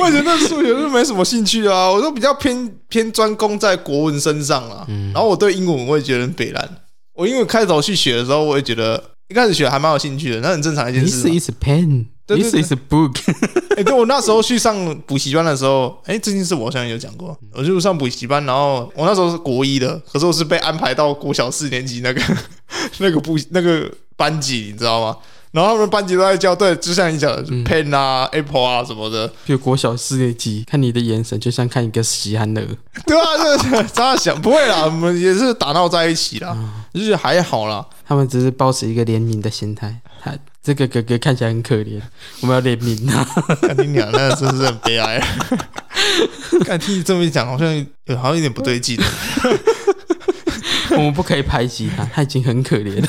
[0.00, 4.84] 我以前对数学是没什么兴趣啊，我都比较偏偏专攻在国文身上啊。
[5.12, 6.68] 然后我对英文我也觉得很北烂。
[7.14, 11.28] 我英文开头去学的时候，我也觉得一开始学还蛮有兴趣的，那很正常一件事。
[11.28, 13.16] This is pen.，This is a book。
[13.76, 17.36] 哎，对我那时候去上补习班的时候，哎，这件事我好像有讲过。
[17.52, 22.22] 我就上补习班，然后我那时候是国一的，可是我是被安排到国小四年级那个
[22.98, 25.16] 那个补那个班级，你知道吗？
[25.52, 29.30] 然后他们班级都在教，对，就像你讲的，pen 啊，apple 啊什么的。
[29.44, 32.66] 就国小四年级，看你的眼神就像看一个稀罕的。
[33.06, 36.56] 对啊，对，这样想不会啦，我们也是打闹在一起啦，
[36.94, 37.84] 就是还好啦。
[38.06, 39.94] 他们只是保持一个怜悯的心态。
[40.22, 42.00] 他这个哥哥看起来很可怜，
[42.40, 43.24] 我们要怜悯他。
[43.56, 45.20] 看你俩那真是很悲哀。
[46.64, 47.74] 看听你这么一讲，好像
[48.06, 48.96] 有好像有点不对劲。
[50.90, 53.08] 我们不可以排挤他，他已经很可怜了。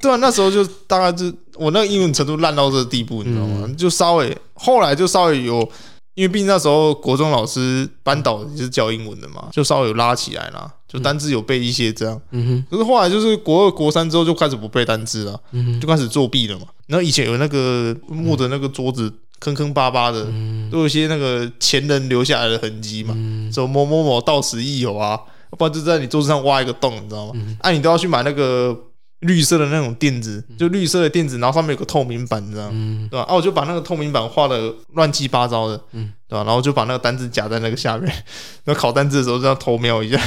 [0.00, 3.68] 对啊，那时候就大概就我那个英文程度烂到这个地步，你知道吗？
[3.78, 5.70] 就稍微后来就稍微有，
[6.14, 12.20] 因为毕竟那时候国中老师班导也是教英文的嘛，就稍微有拉起来了，就单字有背一些这样。
[12.32, 12.64] 嗯哼。
[12.70, 15.40] 可是后来就是国二、国三之后就开始不背单字了，
[15.80, 16.66] 就开始作弊了嘛。
[16.86, 20.26] 然后以前有那个木的那个桌子坑坑巴巴的，
[20.70, 23.14] 都有一些那个前人留下来的痕迹嘛，
[23.52, 25.18] 什么某某某到此一游啊，
[25.56, 27.40] 不然就在你桌子上挖一个洞，你知道吗？
[27.60, 28.78] 哎，啊、你都要去买那个。
[29.22, 33.24] 绿色的那种垫子，就绿色的垫子，然后上面有个透明板，这样，嗯、对吧？
[33.28, 36.44] 啊，我就把那个透明板画的乱七八糟的，嗯，对吧？
[36.44, 38.12] 然后就把那个单字夹在那个下面，
[38.64, 40.20] 那考单字的时候这样偷瞄一下，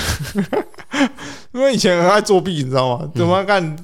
[1.54, 3.10] 因为以前很爱作弊，你知道吗？
[3.16, 3.78] 怎么干？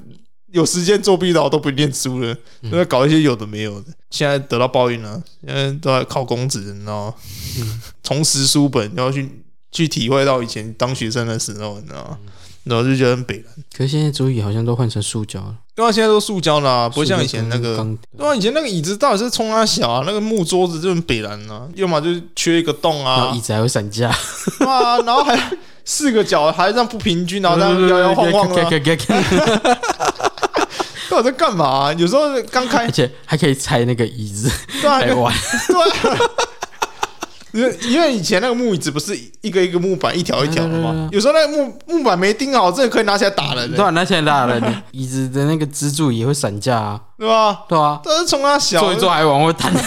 [0.52, 2.36] 有时间作弊的都不念书了，
[2.70, 3.86] 都在搞一些有的没有的。
[4.10, 7.14] 现在得到报应了，现在都在考公职，你知道吗？
[8.02, 9.26] 重拾书本，然后去
[9.70, 12.18] 去体会到以前当学生的时候，你知道吗？
[12.64, 13.46] 然后就觉得很北烂。
[13.76, 15.54] 可是现在桌椅好像都换成塑胶了。
[15.74, 17.76] 对啊，现在都塑胶啦，不会像以前那个。
[18.16, 20.04] 对啊，以前那个椅子到底是冲它小啊？
[20.06, 23.16] 那个木桌子就很北烂啊，要么就是缺一个洞啊。
[23.16, 24.08] 然后椅子还会散架。
[24.60, 25.50] 啊，然后还
[25.84, 28.62] 四个脚还这样不平均，然后这样摇摇晃晃的。
[31.10, 31.92] 到底在干嘛啊？
[31.94, 34.50] 有时候刚开，而且还可以拆那个椅子
[34.84, 35.34] 来玩。
[35.68, 36.18] 对。
[37.52, 41.08] 因为因为以前那个木椅子不是一个一个木板一条一条的吗？
[41.12, 43.70] 有时候那个木木板没钉好，这可以拿起来打人。
[43.74, 44.82] 对，拿起来打人。
[44.92, 47.64] 椅子的那个支柱也会散架啊，对吧？
[47.68, 49.72] 对啊，但是从他小坐一坐还往后弹。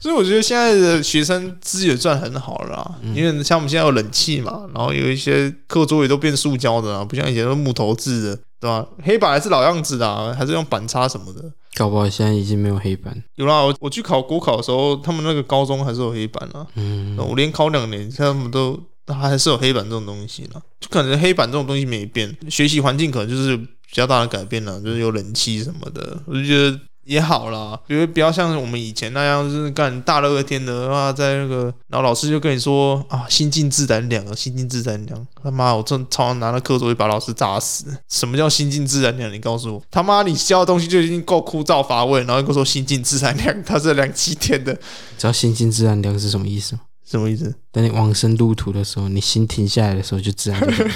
[0.00, 8.86] 所以我觉得现在的学生资源算很好了啦，因为像我们现在有冷气嘛，然后有一些课桌也都变塑胶的啊，不像以前都木头制的，对吧？
[9.02, 11.52] 黑板还是老样子的啊，还是用板擦什么的。
[11.74, 13.22] 搞不好现在已经没有黑板。
[13.34, 16.66] 有啦，我我去考国考的时候，他们那个高中还是有黑板啊。
[16.76, 20.62] 嗯，我连考两年，他们都还是有黑板这种东西呢。
[20.80, 26.80] 就可能黑板这种东西没变，学习环境可能就是比较大的改变了，就是有冷气什么的，我就觉得。
[27.04, 35.26] 也好啦，比如不要像我们以前那样，就是干大热天的话，在那个，然后老师就跟你说啊，心静自然凉啊，心静自然凉。
[35.42, 37.86] 他妈，我正超常拿那课桌就把老师炸死。
[38.08, 39.32] 什么叫心静自然凉？
[39.32, 44.74] 你告诉我，他妈，你教的东西就已经够枯燥乏味，然后又说心静自然凉，他是凉七天的。
[45.18, 46.80] 知道心静自然凉是什么意思吗？
[47.08, 47.54] 什么意思？
[47.70, 50.72] 等你往生路途的时候，你心停下来的时候就自然凉。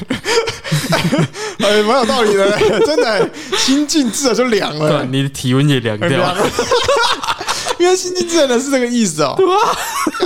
[1.61, 6.47] 哎，蛮有道理的， 真的，心静自然就凉了，你的体温也凉掉 了，
[7.79, 9.35] 因为心静自然的是这个意思哦。
[9.37, 9.47] 对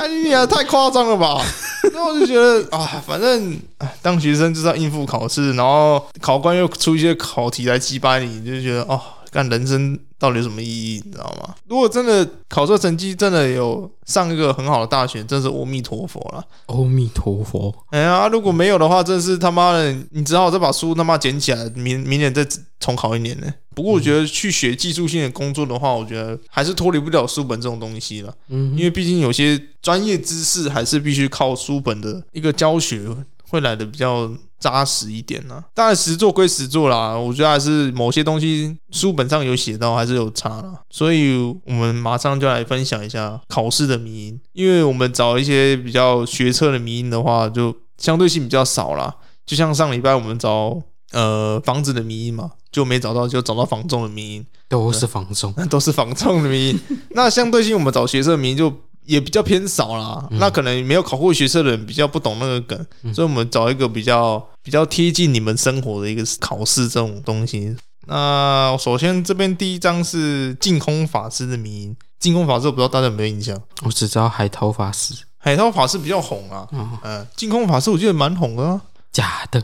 [0.01, 1.45] 啊，你也太夸张了吧？
[1.93, 3.59] 那我就觉得啊，反正
[4.01, 9.01] 当学生就是要应付考试，然后考官又出一些考题来击败你，就觉得哦。
[9.33, 11.03] 干人生到底有什么意义？
[11.07, 11.55] 你知道吗？
[11.67, 16.45] 如果真的考出成绩，真的有上一个很好的大学，真是阿弥陀佛了。
[16.67, 17.75] 阿弥陀佛。
[17.91, 22.47] 哎呀，如果没有的话，真是他妈的，你只好再把书他妈捡起来，明明年再
[22.79, 23.47] 重考一年呢。
[23.75, 28.35] 不过我觉得去学技术性的工作的话，我觉得还是脱离不了书本这种东西了。
[28.49, 33.09] 嗯，因为毕竟有些专业知识还是必须靠书本的一个教学
[33.49, 34.31] 会来的比较。
[34.63, 40.75] 扎实一点呢、啊，当然实作归实作啦，我觉得还是某些东西书本上有写到，还是有差啦。
[40.89, 49.13] 所以我们马上就来分享一下考试的迷因，因为我们找一些比较学测的迷因的话，就相对性比较少啦。
[49.45, 56.81] 就像上礼拜我们找呃房子的迷因嘛，就没找到，就找到房仲的迷因，都是房仲， 都是房仲的迷因。
[57.11, 58.73] 那相对性我们找学测的迷因就。
[59.05, 67.77] 也比较偏少啦，嗯、那可能没有考过学测的人比较不懂那个梗，嗯、所以我们找一个比较比较贴近你们生活的一个考试这种东西。
[68.07, 73.61] 那首先这边第一张是净空法师的迷，净空法师我不知道大家有没有印象？
[73.85, 78.81] 我只知道海涛法师，海涛法师比较红啊，嗯，嗯，净空法师我觉得蛮红的，啊，
[79.13, 79.63] 假的，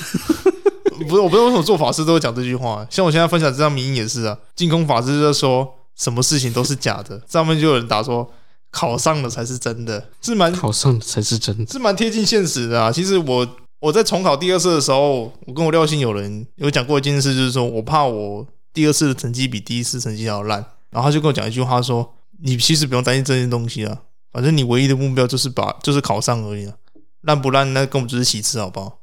[1.08, 8.30] 不是，我不知道为什么做法师都会讲这句话，像我现在分享这张迷也是啊，净空法师就是说什么事情都是假的，上面就有人打说。
[8.70, 12.92] 考上了才是真的，是蛮考上了才是真的，是蛮贴近现实的啊。
[12.92, 23.98] 其实我我在重考第二次的时候，我跟我廖姓友人有讲过一件事，就是说我怕我第二次的成绩比第一次成绩要烂，然后他就跟我讲一句话说：“你其实不用担心这些东西啊，
[24.32, 26.74] 反正你唯一的目标就是把就是考上而已啊，
[27.22, 29.00] 烂不烂那根本就是其次，好不好？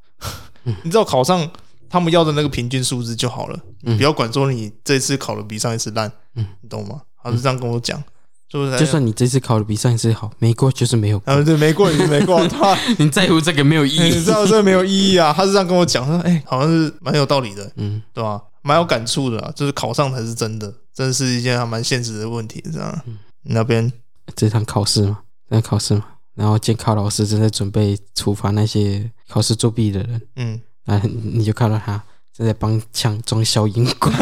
[0.63, 1.49] 嗯、 你知道考上
[1.89, 3.59] 他们要的那个平均数字就好了，
[3.97, 7.01] 不要管说你这次考的比上一次烂，嗯，你懂吗？
[7.21, 8.01] 他是这样跟我讲。”
[8.49, 8.79] 是不是？
[8.79, 11.33] 就算你这次考的比上一次好，没过就是没有过。
[11.33, 12.47] 啊，对，没过也没过。
[12.47, 15.33] 他， 你在乎这个没有意义，你知道这个没有意义啊？
[15.35, 18.41] 他是这样跟我讲，说， 哎，好像是蛮有道理的，嗯，对吧？
[18.61, 23.01] 蛮有感触的，就是考上才是真的，真是一件还蛮现实的问题，这样。
[23.05, 23.91] 嗯，那边
[24.35, 26.05] 这场考试嘛，在考试嘛，
[26.35, 32.01] 然后监考老师正在准备处罚那些考试作弊的人，嗯，然后你就看到他
[32.35, 34.13] 正在帮枪装消音管。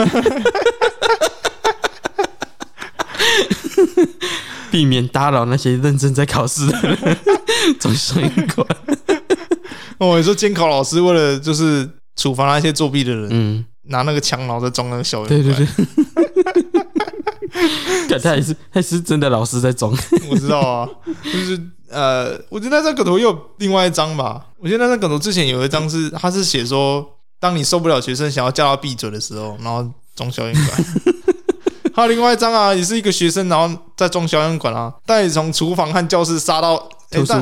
[4.72, 7.18] 避免打扰那些认真在考试的人，
[7.80, 8.68] 装消音管。
[9.98, 15.42] 哦，你说监考老师为了就是处罚那些作弊的人，嗯，拿那个枪，然后再装那个消音管。
[15.42, 15.68] 对对
[18.10, 19.96] 对， 他还是还是真的老师在装。
[20.30, 20.90] 我知道啊，
[21.24, 24.48] 就是呃，我觉得那张梗图又有另外一张吧。
[24.60, 27.08] 我觉得那张梗图之前有一张是，他是写说，
[27.40, 30.86] 当你受不了学生想要叫他闭嘴的时候，然后装消音管。
[31.96, 36.78] 还有另外一张啊，也是一个学生，然后在装消音管啊，带你从厨房和教室杀到
[37.10, 37.34] 图书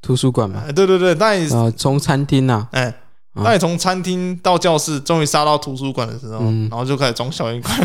[0.00, 0.64] 图书馆嘛？
[0.74, 2.92] 对对对，带你啊从餐厅呐，哎，
[3.34, 7.76] 那你从餐厅到教室，终于杀到图书馆的时候，嗯、然后就开始装小一块，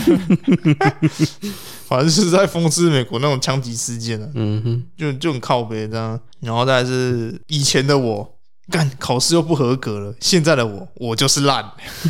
[1.88, 4.28] 反正是在讽刺美国那种枪击事件了。
[4.36, 6.18] 嗯哼，就就很靠北这样。
[6.40, 8.28] 然后再来是以前的我，
[8.72, 10.16] 干考试又不合格了。
[10.22, 11.70] 现在的我，我就是烂，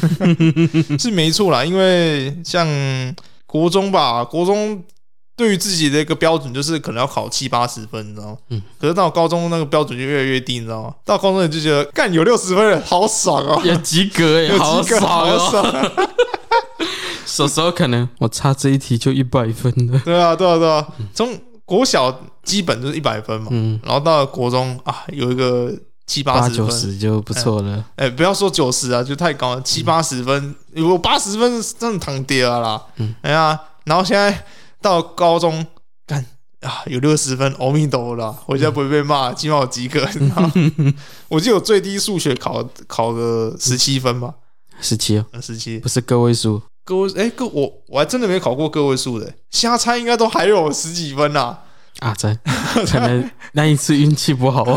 [1.00, 1.66] 是没错啦。
[1.66, 2.68] 因为像
[3.56, 4.84] 国中吧，国中。
[5.38, 8.38] 对于自己的一个标准，就是可能要考七八十分，你知道吗？
[8.52, 8.62] 嗯。
[8.80, 10.96] 可是到高中那个标准就越来越低，你知道吗？
[11.04, 13.62] 到高中你就觉得，干有六十分了，好爽啊！
[13.66, 15.92] 有及格哎，有及格，好爽啊！
[17.26, 20.02] 小时候可能我差这一题就一百分了。
[20.06, 20.88] 对啊，对啊，对啊。
[21.14, 23.78] 从国小基本就是一百分嘛，嗯。
[23.84, 25.70] 然后到了国中啊，有一个
[26.08, 27.86] 七八十分，九十就不错了。
[27.96, 32.82] 哎，不要说九十啊，就太高了，七八十分，如果八十分真的躺跌了啦。
[32.98, 33.16] 嗯。
[33.22, 34.46] 哎呀，然后现在。
[34.82, 35.66] 到高中
[36.06, 36.24] 干
[36.62, 40.08] 啊，有六十分，阿弥陀佛了，回家不会被骂，起码有及格。
[41.28, 44.36] 我记得我最低数学考考个十七分吧，
[44.80, 51.58] 十七啊，十七不是个位数，个位哎个我我还真的没考过个位数的，瞎猜应该都还有十几分呐。
[51.98, 52.38] 啊，在
[52.86, 54.64] 可能 那一次运气不好，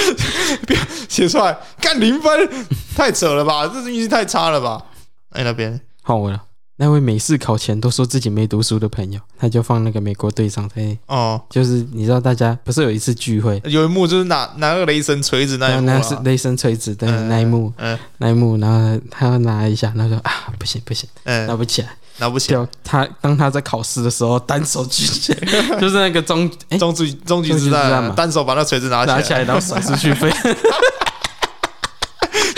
[1.08, 2.48] 写出来干零分，
[2.96, 3.66] 太扯了吧？
[3.68, 4.82] 这是运气太差了吧？
[5.30, 6.42] 哎，那边换我了。
[6.76, 21.06] 那位每次考前都说自己没读书的朋友，他就放那个美国队长在哦，就是你知道大家不是有一次聚会，有一幕就是拿拿个雷神锤子那一幕，那是雷神锤子的那一幕，嗯，那一幕，然后他要拿一下，他说啊不行不行，
[21.46, 21.90] 拿不起来，
[22.20, 22.66] 拿不起来。
[22.84, 25.40] 他当他在考试的时候单手举起来，
[25.80, 26.48] 就是那个终
[26.78, 30.30] 终极终极之战，单手把那锤子拿起来，拿起来然后甩出去飞。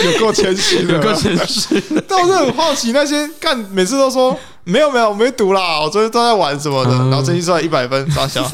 [0.11, 1.81] 有够谦虚的，有够谦虚。
[2.07, 8.43] 但我是很好奇，那些干每次都说没有没有，我没读啦，我昨天都在玩什么的，然后成绩出来一百分，傻笑。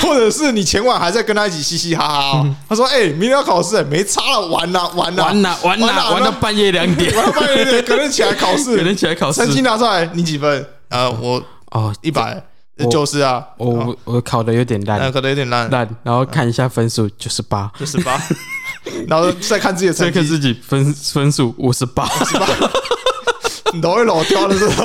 [0.00, 10.64] 或者是你前晚还在跟他一起嘻嘻哈哈，他说：“哎，明天要考试，没差了，玩呐玩呐玩呐玩呐，玩到半夜两点，玩到半夜两点，隔天起来考试，隔天起来考试，成绩拿出来，你几分？
[10.90, 11.42] 呃，我
[11.72, 12.40] 哦一百
[12.90, 15.68] 九十啊，我我考的有点烂，考的有点烂。
[15.70, 18.20] 烂，然后看一下分数九十八，九十八。”
[19.08, 22.46] 然后再看自己的成绩，再看自己分分数五十八，五十八，
[23.82, 24.84] 老会老挑的时候，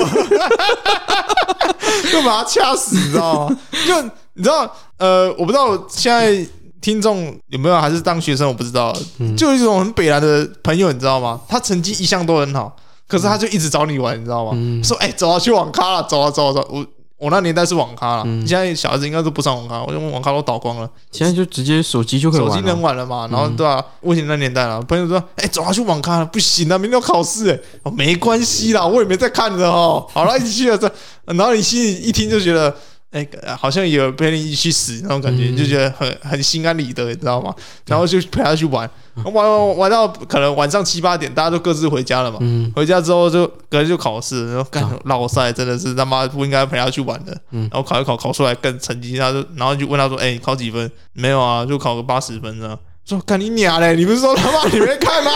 [2.10, 3.58] 就把他掐死，你知道吗？
[3.86, 4.02] 就
[4.34, 6.46] 你知道，呃，我不知道现在
[6.80, 8.96] 听众有没有还是当学生，我不知道。
[9.36, 11.40] 就有一种很北南的朋友，你知道吗？
[11.48, 12.74] 他成绩一向都很好，
[13.06, 14.52] 可是他就一直找你玩，你知道吗？
[14.82, 16.68] 说，哎，走啊，去网咖了，走啊，走啊，走。
[16.72, 16.84] 我。
[17.20, 20.88] 我那年代是网咖了，现在小孩子应该都不上网咖，我用网咖都倒光了。
[21.12, 23.28] 现在就直接手机就可以玩，手机能玩了嘛？
[23.30, 27.50] 然后对啊，我以前那年代了，朋友说：“哎，走啊，去网咖了，不行啊，明天要考试。”
[27.84, 30.06] 哎，没关系啦，我也没在看的哦。
[30.10, 30.90] 好了，一起去了这，
[31.26, 32.74] 然后你心里一听就觉得。
[33.10, 33.26] 哎，
[33.58, 37.52] 好像有陪你一起去死那种感觉，嗯、就觉得很很心安理得，你知道吗？
[37.86, 38.88] 然后就陪他去玩，
[39.24, 42.38] 玩玩玩到可能晚上七八点，大家都各自回家了嘛。
[42.40, 47.36] 嗯、回家之后就隔天就考试，然后干老赛真的是他妈不应该陪他去玩的。
[47.50, 52.78] 嗯、然后考一考，考出来更成绩，他就然后就问他说：“哎，你考几分？”没有啊，就考个八十分啊。
[53.10, 53.96] 说干你娘嘞！
[53.96, 55.32] 你不是说他妈 你没看吗？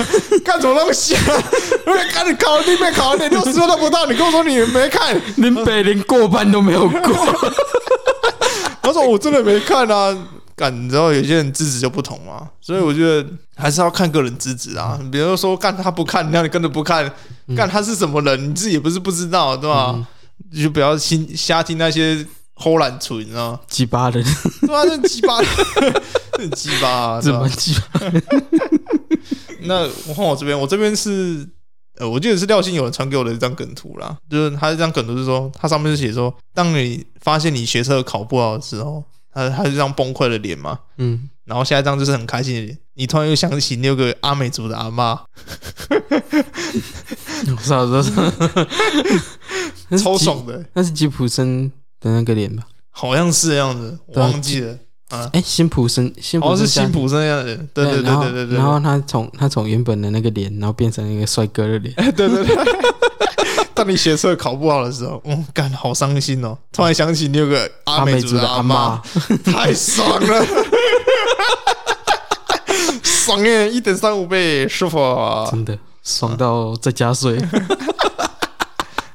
[0.42, 1.14] 干什么那么瞎？
[1.84, 4.06] 我赶紧考，你没考，连六十分都不到。
[4.06, 7.50] 你跟我说你没看，连北连过半都没有过。
[8.80, 10.16] 他说我真的没看啊！
[10.56, 14.98] 干，你知道有些人资质就不同嘛，所以我觉得还是要看个人资质啊。
[15.12, 17.12] 比如说干他不看，那你跟着不看，
[17.54, 19.94] 干他是什么人，你自己也不是不知道，对吧？
[20.50, 22.26] 你就不要听瞎听那些。
[22.58, 23.60] 齁懒锤，你知道吗？
[23.68, 24.24] 鸡巴人，
[24.66, 25.38] 对啊，这鸡巴，
[26.36, 28.00] 这鸡巴，怎么鸡巴？
[29.62, 31.46] 那我换我这边，我这边是
[31.98, 39.02] 呃，我记得是廖信有人传给我的一张梗图啦，就是他这张梗图是说，他上面是写说，当你发现你学车考不好的时候，
[39.32, 45.12] 他他是这张崩溃的脸嘛，嗯，然后下一张就是很开心的脸，你突然又想起你有个阿美族的阿妈，
[47.50, 48.10] 我操，这是
[50.02, 51.70] 超爽的，那是吉普森。
[52.00, 54.76] 的那个脸吧，好像是这样子，我忘记了
[55.10, 55.28] 啊。
[55.32, 58.56] 哎，辛普森，辛普森是辛普森样的，对对对对对对。
[58.56, 61.94] 然后他从他从原本的那个脸，然后变成一个帅哥的脸。
[62.14, 62.56] 对 对对。
[63.74, 66.58] 当你学测考不好的时候，嗯，干好伤心哦。
[66.72, 69.00] 突然想起你有个阿美族的阿妈，
[69.46, 70.46] 太爽了，
[73.04, 73.70] 爽耶！
[73.70, 74.98] 一点三五倍，师傅，
[75.48, 77.38] 真的爽到在加税。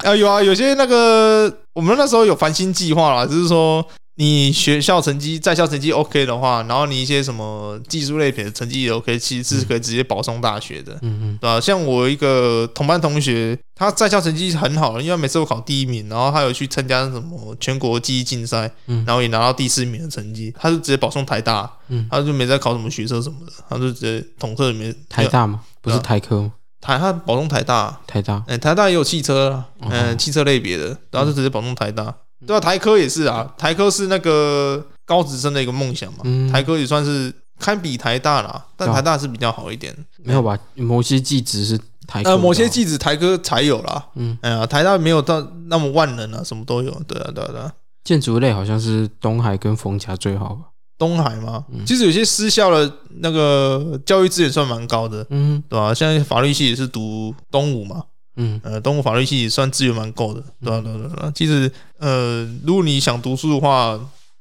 [0.03, 3.85] 啊，有啊，有些那个我们那时候有繁星计划啦，就是说
[4.15, 11.59] 你学校成绩在校成绩 OK 的话，然后你一些什么技术类别的成绩也 OK，其实是可以直接保送大学的，嗯嗯，对吧？
[11.59, 18.69] 像我一个同班同学，他在校成绩很好，因为每次都考第一名，然后他有去参加什么全国记忆竞赛，
[19.05, 25.61] 然后也拿到第四名的成绩，他就直接保送台大，嗯，他就没再考什么学测什么的，他就直接统测里面台大嘛？
[25.81, 26.51] 不是台科吗？
[26.83, 32.13] 台他保送台大，台大，哎，台大也有汽车，嗯，汽车类别的，然后就直接保送台大。
[32.45, 36.19] 对啊，台科也是啊，台科是那个高职生的一个梦想嘛。
[36.25, 39.95] 嗯、台科也算是堪比台大啦，但台大是比较好一点。
[40.25, 40.59] 没有吧？
[40.75, 44.05] 某些技职是台科，呃，某些技职台科才有啦。
[44.15, 46.91] 嗯，哎呀，台大没有到那么万能啊，什么都有。
[47.07, 47.71] 对啊，对啊，对啊。
[48.03, 50.63] 建筑类好像是东海跟逢甲最好吧？
[51.03, 51.65] 东海吗？
[51.73, 52.89] 嗯、其实有些私校的
[53.19, 55.25] 那个教育资源算蛮高的。
[55.29, 55.93] 嗯，对吧、啊？
[55.93, 58.03] 现在法律系也是读东吴嘛。
[58.37, 61.31] 嗯，呃，东吴法律系也算资源蛮够的，对啊，对啊，对啊。
[61.35, 63.99] 其实，呃，如果你想读书的话，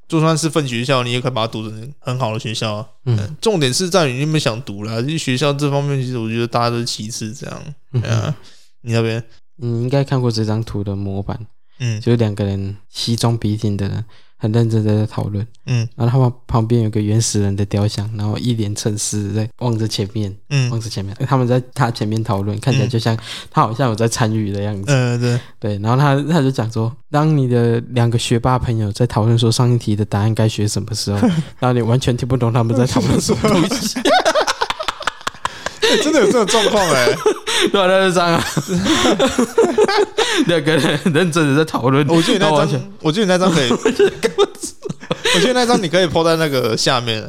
[0.08, 2.86] 就算是分学校，你也可以把它读成很好的学校啊。
[3.06, 5.02] 嗯，重点是在于你有没有想读啦。
[5.02, 7.62] 其实学校这方面，其实我觉得大家都是其次，这样。
[7.92, 8.34] 嗯啊，
[8.82, 9.22] 你那边，
[9.56, 11.38] 你应该看过这张图的模板，
[11.78, 14.04] 嗯，就是两个人西装笔挺的人。
[14.42, 23.16] 很认真的在讨论，嗯，然后他们旁边有个原始人的雕像，然后一脸沉思在望着前面，嗯，望着前面，他们在他前面讨论，看起来就像
[23.52, 25.38] 他好像有在参与的样子，嗯，对。
[25.60, 31.18] 对，然后他他就讲说，当你的两个学霸朋友在讨论说上一题的答案该学什么时候，
[31.60, 34.00] 然后你完全听不懂他们在讨论什么东西。
[36.02, 37.08] 真的有这种状况哎，
[37.72, 38.44] 对啊，那是这样啊，
[40.46, 42.06] 两个人认真的在讨论。
[42.08, 43.68] 我觉得你那张，我觉得你那张可以，
[45.34, 47.20] 我觉得那张你可以 po 在那个下面。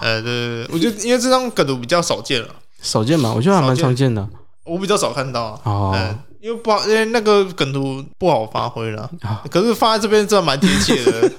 [0.00, 2.48] 呃，对对对，我觉得因为这张梗图比较少见了，
[2.82, 4.26] 少见嘛，我觉得还蛮常见的。
[4.64, 9.08] 我比较少看到啊，嗯，因为不好，因为那个梗图不好发挥了。
[9.50, 11.30] 可是放在这边真的蛮贴切的，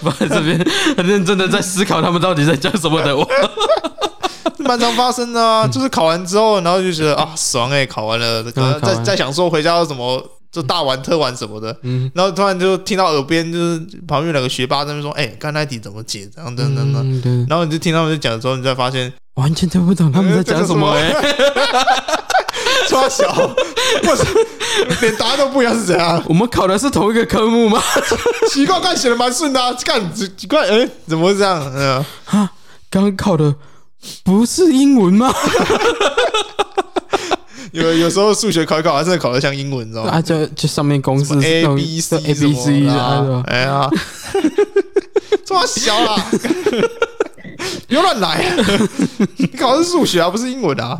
[0.00, 0.58] 放在这边
[0.96, 3.14] 很认真的在思考他们到底在讲什么的。
[3.16, 3.28] 我。
[4.58, 16.28] 蛮常发生的啊，就是考完之后，然后就觉得啊爽哎，考完了，可能在在想说回家要怎么就大玩特玩什么的，嗯，然后突然就听到耳边就是旁边两个学霸在那边说，哎，刚才那题怎么解？
[16.34, 21.12] 这样等等等，然后你就听他们在讲的时候，你才发现完全听不懂他们在讲什么哎，
[22.88, 23.28] 超小，
[24.08, 24.24] 我操，
[25.02, 26.20] 连答案都不一样是怎样？
[26.26, 27.80] 我们考的是同一个科目吗？
[28.50, 31.62] 奇怪，看写的蛮顺的，看奇怪，哎，怎么会这样？
[31.74, 32.50] 嗯，哈，
[32.90, 33.54] 刚考的。
[34.24, 35.32] 不是英文吗？
[37.72, 40.10] 有有时候数学考一考，还是考得像英文，你知道吗？
[40.12, 43.88] 啊，就就上面公式 A B C A B C 的，哎呀，
[45.44, 46.30] 这么小啊！
[47.86, 48.42] 别乱来，
[49.36, 50.96] 你考的是数学啊，不是英文啊！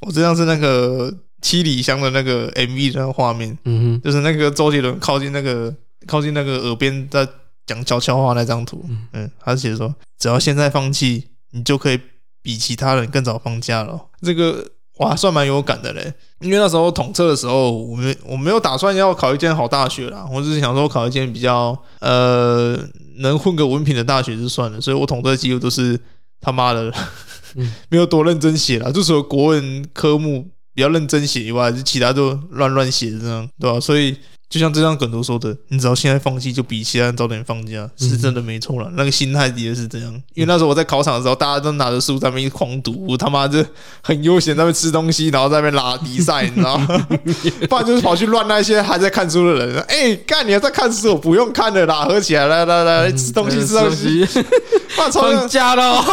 [0.00, 1.12] 我这张是那个
[1.42, 5.74] 七里香的那个 MV 的画面，嗯哼，就是那个周杰伦靠近那个
[6.06, 7.26] 靠近那个耳边在
[7.66, 11.26] 讲悄悄话那张图，嗯，他写说，只要现在放弃。
[11.52, 11.98] 你就可以
[12.42, 14.64] 比其他人更早放假了，这个
[14.96, 16.12] 我还算蛮有感的嘞。
[16.40, 22.78] 因为那时候统测的时候，我没我没有打算要考一间好大学啦，我只是想说考一间比较呃
[23.18, 24.80] 能混个文凭的大学就算了。
[24.80, 25.98] 所以我统测几乎都是
[26.40, 26.92] 他妈的
[27.90, 33.78] 没有多认真写啦，就除了国文科目比较认真写以外，就其他都乱乱写这样，对吧？
[33.78, 34.16] 所以。
[34.50, 38.90] 就像这张梗图说的，你只要现在放弃，就比其他人早点放假，是真的没错了。
[38.96, 43.64] 那个心态的确是这样，因为那时候我在考场的时候，大家都拿着书在那边狂读，我他妈就
[44.02, 47.06] 很悠闲在那边吃东西，然后在那边拉比赛，你知道吗？
[47.70, 49.78] 不然就是跑去乱那些还在看书的人。
[49.82, 54.26] 哎、欸，干你还在看书，我不用看了啦，合起来，来来来，吃东西吃东西，
[55.12, 56.04] 放假了，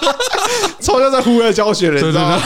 [0.80, 2.40] 超像在户外教学了，你知道吗？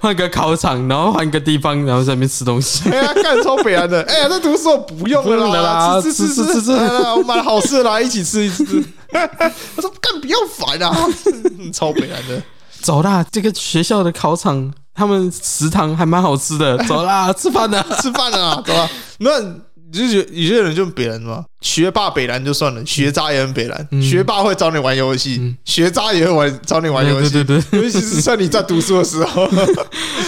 [0.00, 2.88] 换个考场，然后换个地方，然后在那边吃东西。
[2.88, 4.02] 哎呀，干超北安的。
[4.12, 8.64] 哎呀，这读书我不用了啦，吃吃吃吃吃，我买了好吃的来一起吃一吃。
[9.76, 11.08] 我说干，不要烦啊，
[11.72, 12.42] 超北岸的。
[12.80, 16.76] 走啦，这个学校的考场，他们食堂还蛮好吃的。
[16.84, 18.88] 走啦，吃饭了，吃饭了，走啦。
[19.18, 19.54] 那你。
[19.92, 23.88] 就是有些人就北蓝嘛，学霸北蓝就算了，学渣也很北蓝。
[23.90, 27.28] 嗯、学霸会找你玩游戏，嗯、学渣也会玩找你玩游戏。
[27.28, 29.46] 对对对，尤其是在你在读书的时候。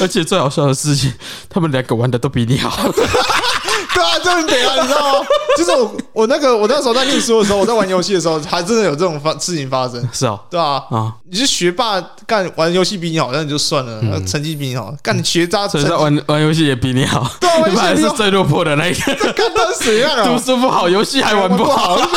[0.03, 1.11] 而且最好笑的事情，
[1.49, 2.93] 他们两个玩的都比你好。
[3.95, 5.27] 对啊，就很北蓝，你知道吗？
[5.57, 10.07] 就是我我那个我那时候在念书的时候，我在玩游戏的时候，还真的有这种发事情发生。
[10.13, 19.15] 是啊，对啊，啊，你是学霸干玩游戏比你好，那你就算了，嗯、成绩比你好，干你学渣，学渣玩玩游戏也比你好，对， 你们还是最落魄的那一个。
[19.33, 20.25] 看到谁啊？
[20.25, 21.97] 读书不好，游戏还玩不好。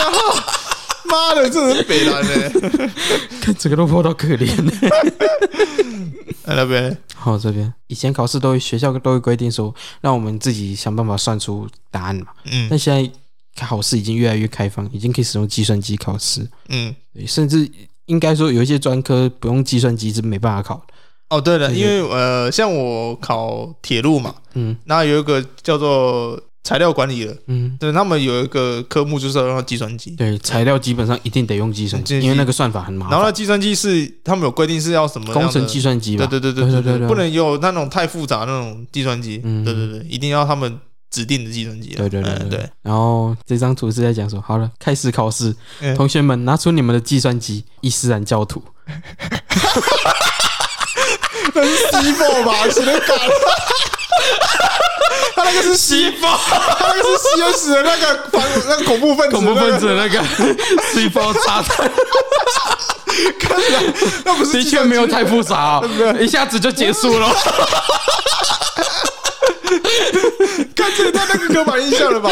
[1.09, 2.89] 妈的，这是北南呢！
[3.39, 4.71] 看整个落魄到可怜呢。
[6.43, 12.27] 在 那边，好，这边以前考试都会学校都会规定说，让我们自己想办法算出答案嘛。
[12.45, 13.11] 嗯，但现在
[13.55, 16.47] 考试已经越来越开放，已经可以使用计算机考试。
[16.69, 17.69] 嗯，甚至
[18.05, 20.93] 应该说有一些专科不用计算机是没办法考的。
[21.29, 26.39] 哦，对了，因为呃，像我考铁路嘛，嗯，那有一个叫做。
[26.67, 30.11] 材料管理的，嗯，对，他们有一个科目就是要用计算机。
[30.17, 33.11] 对，材料基本上一定得用计算机，因为那个算法很麻烦。
[33.11, 36.25] 然后那计算机是他们有规定是要什么工程计算机吧？
[36.25, 39.39] 对对对对对对，不能有那种太复杂那种计算机。
[39.45, 40.77] 嗯，对对对，一定要他们
[41.09, 41.95] 指定的计算机。
[41.95, 42.69] 对对对对。
[42.81, 45.55] 然后这张图是在讲说，好了，开始考试，
[45.95, 48.61] 同学们拿出你们的计算机，伊斯兰教徒。
[51.53, 52.53] 那是 C4 吧？
[52.69, 53.17] 谁敢？
[55.35, 60.19] 他那个是西方，他那个是西恩死的那个反那个恐怖分子，恐怖分子那个
[60.91, 61.89] 西方炸弹，
[63.39, 63.81] 看起来
[64.25, 65.79] 那不是的确没有太复杂，
[66.19, 67.29] 一下子就结束了。
[70.75, 72.31] 看这他那个刻板印象了吧？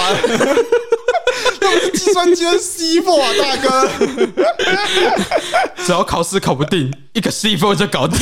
[1.72, 3.90] 是计算机的 C4 啊，大哥！
[5.86, 8.20] 只要考试考不定，一个 C4 就搞定。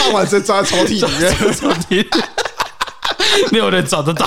[0.00, 2.06] 按完再抓抽屉里面，抽 屉
[3.50, 4.26] 没有人找得到。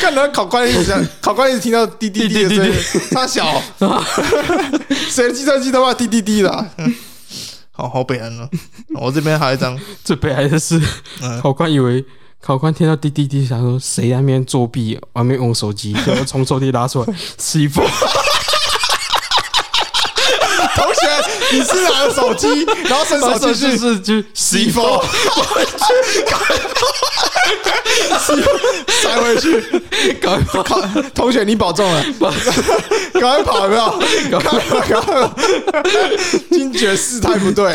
[0.00, 2.74] 看到考官一直考官一直听到滴滴滴的声音，
[3.12, 3.62] 他小，
[5.08, 6.70] 谁的计算机都要滴滴滴的。
[7.70, 8.48] 好好悲哀了。
[8.96, 10.80] 我这边还有一张，最悲哀的是，
[11.42, 12.04] 考官以为
[12.44, 17.88] 考官听到滴滴滴，想说谁在那边作弊，外面用手机，就从抽屉拿出来欺负学，
[21.52, 24.80] 你是拿着手机，然后伸手进去是就洗衣服，
[29.02, 29.60] 塞回去，
[30.14, 30.80] 赶快跑！
[31.14, 32.02] 同学，你保重了，
[33.12, 33.98] 赶快跑有没有？
[34.30, 35.34] 赶快跑，赶快跑！
[36.50, 37.74] 惊觉事态不对，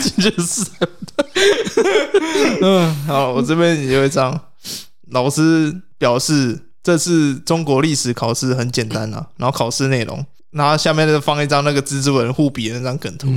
[0.00, 2.58] 惊觉事态不对。
[2.62, 4.38] 嗯，好，我这边有一张，
[5.10, 10.24] 老师表示这次中国历史考试很简单啊，然后考试内容。
[10.56, 13.28] 然后下面就放一张那个蜘蛛人互比的那张梗图，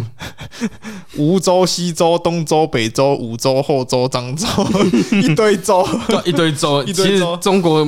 [1.17, 4.47] 吴州、西州、东州、北周、武周、后州、张州，
[5.11, 5.85] 一堆州，
[6.23, 7.85] 一堆周，其实中国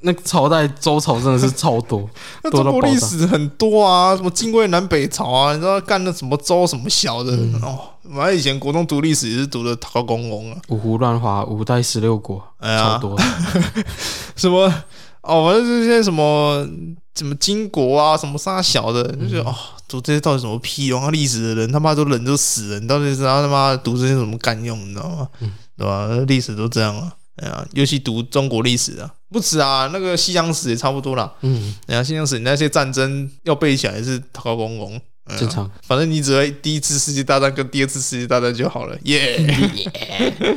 [0.00, 2.08] 那个朝代周朝真的是超多，
[2.42, 7.78] 那中国历史很多啊，什么晋魏南北朝啊，你知道干的什么周什么小的哦，
[8.16, 13.20] 反正以前国中读历史也是读的陶公公啊，五胡乱华，五代十六国，哎呀，超多，
[14.36, 14.72] 什么
[15.20, 16.66] 哦，反正这些什么。
[17.20, 19.54] 什么金国啊，什么啥小的，就觉得哦，
[19.86, 21.10] 读这些到底什么屁用啊？
[21.10, 24.80] 历史的人他妈都人都死了，你到底是他他妈读这些什么干用？
[24.88, 25.28] 你知道吗？
[25.40, 26.08] 嗯、对吧？
[26.26, 31.30] 历史都这样啊，哎呀，尤其读中国历史啊，不止啊，那个西洋史也差不多啦。
[31.42, 34.98] 嗯，哎呀，西洋史你那些战争要背起来也是考公公，
[35.36, 35.70] 正常。
[35.82, 40.56] 反正你只会第一次世界大战跟第二次世界大战就好了，耶、yeah!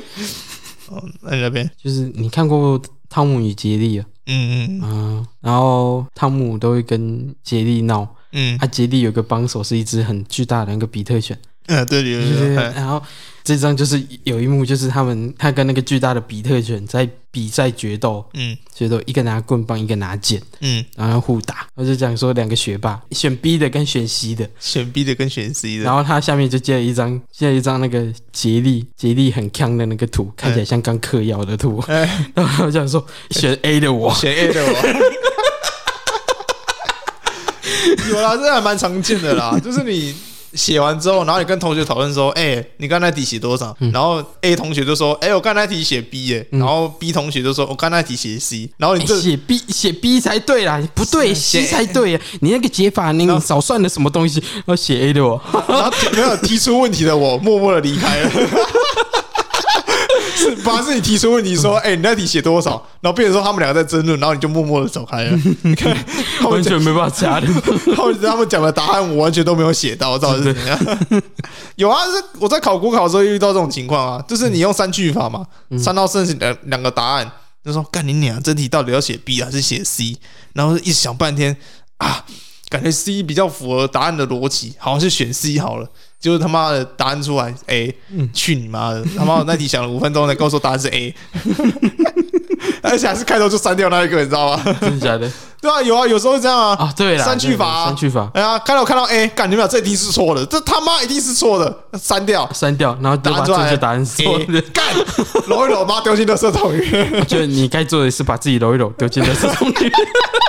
[0.87, 4.05] 哦，那你那边就是你看过《汤姆与杰利》啊？
[4.25, 12.21] 嗯嗯嗯，然后汤姆都会跟杰利闹，嗯，啊，杰利有个帮手是一只很巨大的那个比特犬，嗯，对对
[12.55, 13.01] 对，然后
[13.43, 31.83] 这张就是有一幕，就是他们他跟那个巨大的比特犬在比赛决斗，嗯，决斗一个拿棍棒，一个拿剑，嗯，然后互打，我就讲说两个学霸选 B 的跟选 C 的，选 B 的跟选 C 的，然后他下面就接了一张接了一张那个杰利杰利很强的那个图，看起来像刚嗑药的图，
[32.33, 34.73] 然后我讲说选 A 的我，选 A 的我，
[38.09, 40.15] 有啦，这还蛮常见的啦，就是你。
[40.53, 46.47] 写完之后，然后你跟同学讨论说：“哎、欸，你刚才题写多少？”嗯、然后 A 同学就说：“哎、欸，我刚才题写 B 耶。
[46.51, 52.19] 嗯”然后 B 同学就说：“我刚才题写 C。”然后你这写、欸、B 写 B 才对啦，不对，C 才对呀！
[52.41, 54.43] 你那个解法你少算了什么东西？
[54.65, 58.31] 要写 A 的我， 然后没有提出问题的我默默的离开了。
[60.43, 62.71] 是，反而是你提出问题说：“哎、欸，你那题写多少？”
[63.01, 65.39] 然后变成说他们两个在争论，然后你就默默的走开了。
[65.61, 65.95] 你看，
[66.43, 67.47] 完全没办法加的。
[67.95, 70.97] 后 面他们讲的答案我完全都没有写到，到底是怎样？
[71.75, 75.45] 有啊，是我在考国考的时候遇到这种情况啊，就是你用三句法嘛，
[75.77, 77.31] 三到剩下两两个答案，
[77.63, 80.17] 就说干你娘，这题到底要写 B 还是写 C？
[80.53, 81.55] 然后一想半天
[81.97, 82.25] 啊，
[82.69, 85.87] 感觉 C 比较符合答案的逻辑，好像是选 C 好了。
[86.23, 87.93] 就是他妈的答案出来，A，
[88.33, 89.03] 去你妈的！
[89.17, 91.13] 他妈我那题想了五分钟才跟我说答案是 A，
[92.81, 94.63] 而且还是开头就删掉那一个，你知道吗？
[94.79, 95.29] 真的假的？
[95.59, 96.77] 对啊，有啊，有时候是这样啊。
[96.79, 98.31] 啊，对了，删去法，删去法。
[98.35, 104.85] 哎呀，开头看到 A，干你们俩这题是错的，这他妈一定是错的，删掉，删掉，然后答案出来，答案是错的，干
[105.45, 107.27] 揉一揉，妈丢进垃圾桶里面。
[107.27, 109.91] 就你该做的是把自己揉一揉，丢进垃圾桶里面。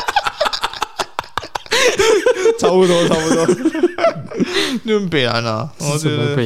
[2.59, 3.46] 差不多，差不多，
[4.86, 6.36] 就很北蓝啊，我觉得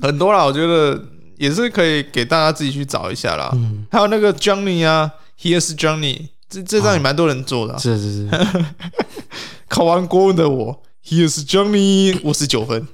[0.00, 1.00] 很多啦，我觉得
[1.36, 3.50] 也是可以给大家自己去找一下啦。
[3.54, 7.78] 嗯、还有那个 Johnny 啊 Here's Johnny，这这张也蛮多人做的、啊。
[7.78, 8.28] 是是是。
[9.68, 12.86] 考完国文的我，Here's Johnny，五十九分，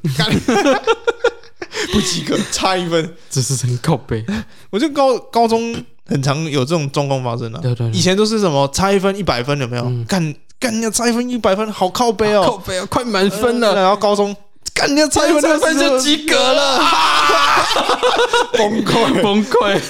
[1.93, 4.25] 不及格，差一分，这是很靠背。
[4.71, 5.75] 我觉得高高中
[6.07, 7.62] 很常有这种状况发生的、啊。
[7.62, 7.97] 对，对对。
[7.97, 9.85] 以前都是什么差一分一百分，有没有？
[10.09, 10.35] 干、嗯、
[10.65, 13.83] 干，你要差一分一百分，好靠背哦，靠背哦，快满分了、呃。
[13.83, 14.35] 然后高中。
[14.73, 16.81] 干你差一分，差一分就及格了，
[18.59, 19.81] 崩溃崩溃！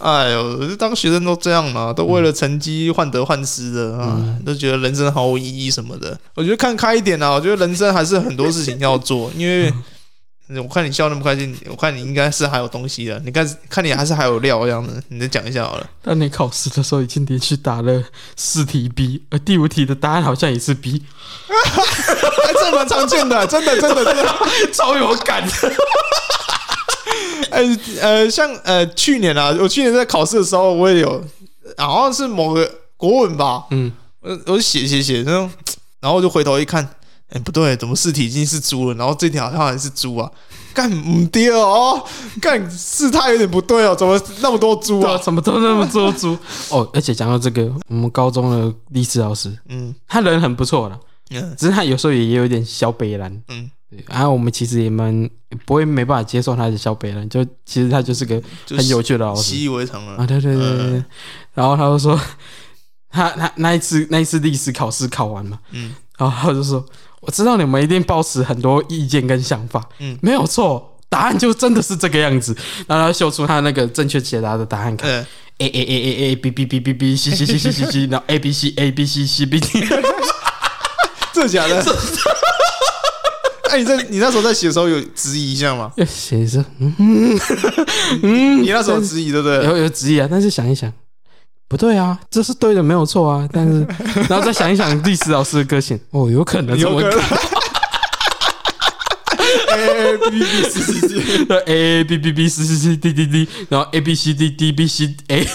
[0.00, 6.18] 哎呦，当学生都这样嘛，都为了成绩患得患失的啊，都觉得人生毫无意义什么的。
[6.34, 9.72] 我觉得看开一点啊，我觉得人生还是很多事情要做，因为。
[10.48, 13.20] 我看你笑那么开心，我看你应该是还有东西的。
[13.24, 15.90] 你看，看你还是还有料这样子，你再讲一下好了。
[16.02, 18.00] 当你考试的时候已经连续打了
[18.36, 21.02] 四题 B，而第五题的答案好像也是 B，
[21.48, 24.36] 还这蛮常见的，真的真的真的
[24.72, 25.52] 超有感的。
[27.50, 27.62] 哎
[28.00, 31.24] 呃，像呃去年啊，我去年在考试的时候，我也有，
[31.76, 35.50] 好像是某个国文吧，嗯，我我写写写，然后
[36.00, 36.88] 然后我就回头一看。
[37.28, 38.94] 哎、欸，不对，怎么尸体已经是猪了？
[38.94, 40.30] 然后这条好像还是猪啊？
[40.72, 42.06] 干唔对哦，
[42.40, 45.18] 干事态有点不对哦，怎么那么多猪啊？
[45.18, 46.38] 怎么都那么多猪？
[46.70, 51.00] 哦，而且讲到这个，我们高中的历史老师，嗯，他人很不错的，
[51.30, 55.28] 嗯，只是他有时候也也有点小北兰，嗯，对，然后我们其实也蛮
[55.64, 61.04] 不会没办法接受他的小北兰，就其实他就是个很有趣的老师，习以为常了啊，对对对对，嗯、
[61.54, 62.20] 然后他就说，
[63.10, 66.84] 他他那一次那一次历史考试考完嘛，嗯，然后他就说。
[67.26, 72.56] 我知道你们一定抱持很多意见跟想法，嗯，没有错，答案就真的是这个样子。
[72.86, 75.10] 然后他秀出他那个正确解答的答案看
[75.58, 78.06] ，A A A A A B B B B B C C C C C C，
[78.10, 79.80] 然后 A B C A B C C B D，
[81.34, 81.84] 真的假的？
[83.70, 85.90] 哎，你在你那时候在写的时候有质疑一下吗？
[86.06, 86.94] 写一下，嗯
[88.22, 89.64] 嗯，你那时候质疑对不对？
[89.66, 90.92] 有有质疑啊，但是想一想。
[91.68, 93.48] 不对啊，这是对的，没有错啊。
[93.52, 93.86] 但是，
[94.28, 97.10] 然后再想一想历史老师的个性，哦，有可能这么干。
[99.68, 104.00] A B B C C C，A B B B C C C D D D，然后 A
[104.00, 105.46] B C D D B C A。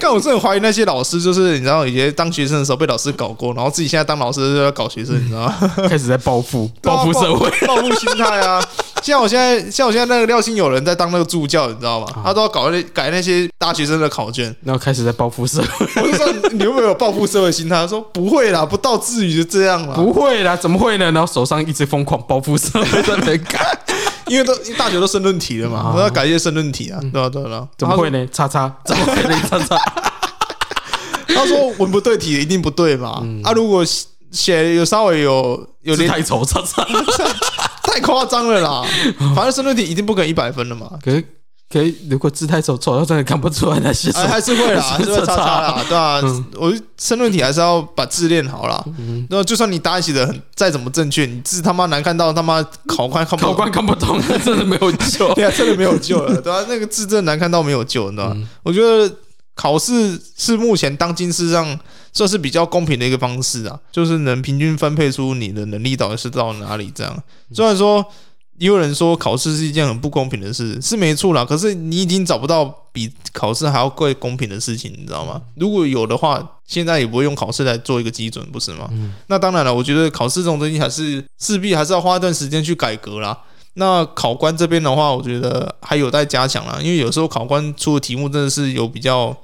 [0.00, 5.72] 但我真的怀疑那些老师，就是你知道，以前当学生的时候被老师搞过，然后自己现在当老师就要搞学生，你知道吗？
[5.88, 8.64] 开始在报复， 报复社会，报复心态啊！
[9.02, 12.06] 像我现在，像我现在那个廖姓有人在当那个助教，你知道吗？
[12.24, 15.86] 他都要搞那改那些大学生的考卷，然后开始在报复社会。
[16.02, 17.76] 我就说你有没有报复社会心态？
[17.76, 21.10] 他说不会啦，不到至于就这样啦，不会啦，怎么会呢？
[21.12, 23.78] 然后手上一直疯狂报复社会在那改，
[24.28, 28.26] 因为都大学都申论题了嘛，我要改一些申论题啊，对啊对啊，怎么会呢？
[28.32, 29.40] 叉叉，怎么会呢？
[29.48, 29.76] 叉叉。
[31.28, 33.20] 他说文不对题一定不对嘛？
[33.22, 33.84] 嗯、啊，如果
[34.30, 36.84] 写有稍微有有点太丑，叉叉，
[37.82, 38.84] 太夸张了啦！
[39.34, 40.90] 反正申论题一定不可能一百分的嘛。
[41.02, 41.24] 可是
[41.70, 48.82] 可以，如果字太丑，丑到真的看不出来那些，还是会啦， 还是会叉叉啦，对啊，嗯、我申论题还是要把字练好啦。
[49.28, 58.34] 然后就算你答案写的很再怎么正确，你字他妈难看到他妈考官看不考官看不懂，那 真的没有救， 对啊，真的没有救了，对啊，那个字真的难看到没有救，你知道吗？
[58.36, 59.14] 嗯、我觉得。
[59.60, 61.76] 考试是目前当今世上
[62.12, 67.12] 算是比较公平的一个方式啊，就是能平均分配出你的能力到底是到哪里这样。
[67.52, 68.06] 虽然说
[68.58, 71.44] 也有人说考试是一件很不公平的事，是没错啦。
[71.44, 75.40] 可是你已经找不到比考试还要更公平的事情，你知道吗？
[75.54, 78.90] 如果有的话，现在也不会用考试来做一个基准，不是吗？
[79.28, 83.38] 那当然了，我觉得考试这种东西还是势必还是要花一段时间去改革啦。
[83.74, 89.36] 那考官这边的话，我觉得还有待加强啦，因为有时候考官出的题目真的是有比较。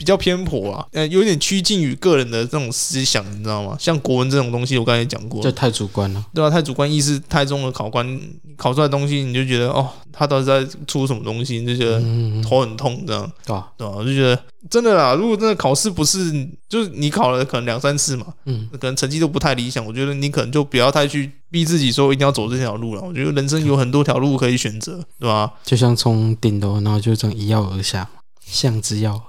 [0.00, 3.76] 比较偏颇啊，呃，有点趋近于个人的这种思想，你知道吗？
[3.78, 6.50] 像国文这种东西，我刚才讲过，这太主观了，对吧、啊？
[6.50, 8.18] 太主观意识太重的考官
[8.56, 11.60] 考出来的东西，你就觉得哦，他到底在出什么东西？
[11.60, 12.00] 你就觉得
[12.42, 13.68] 头很痛，这样，对吧？
[13.76, 13.92] 对吧？
[13.94, 23.02] 我就觉得真的啦，如果真的考试不是，就是你考了可能两三次嘛，嗯，可能成绩都不太理想，我觉得你可能就不要太去逼自己说一定要走这条路了。
[23.02, 25.52] 我觉得人生有很多条路可以选择，对吧？
[25.62, 28.08] 就像从顶楼，然后就这样一跃而下，
[28.40, 29.24] 像之遥。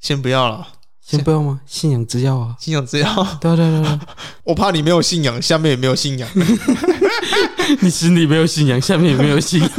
[0.00, 0.66] 先不要了，
[1.04, 1.60] 先不要吗？
[1.66, 3.38] 信仰之药啊，信仰之药。
[3.40, 3.98] 对对对对，
[4.44, 6.28] 我怕你没有信仰，下面也没有信仰。
[7.80, 9.70] 你心里没有信仰，下面也没有信仰。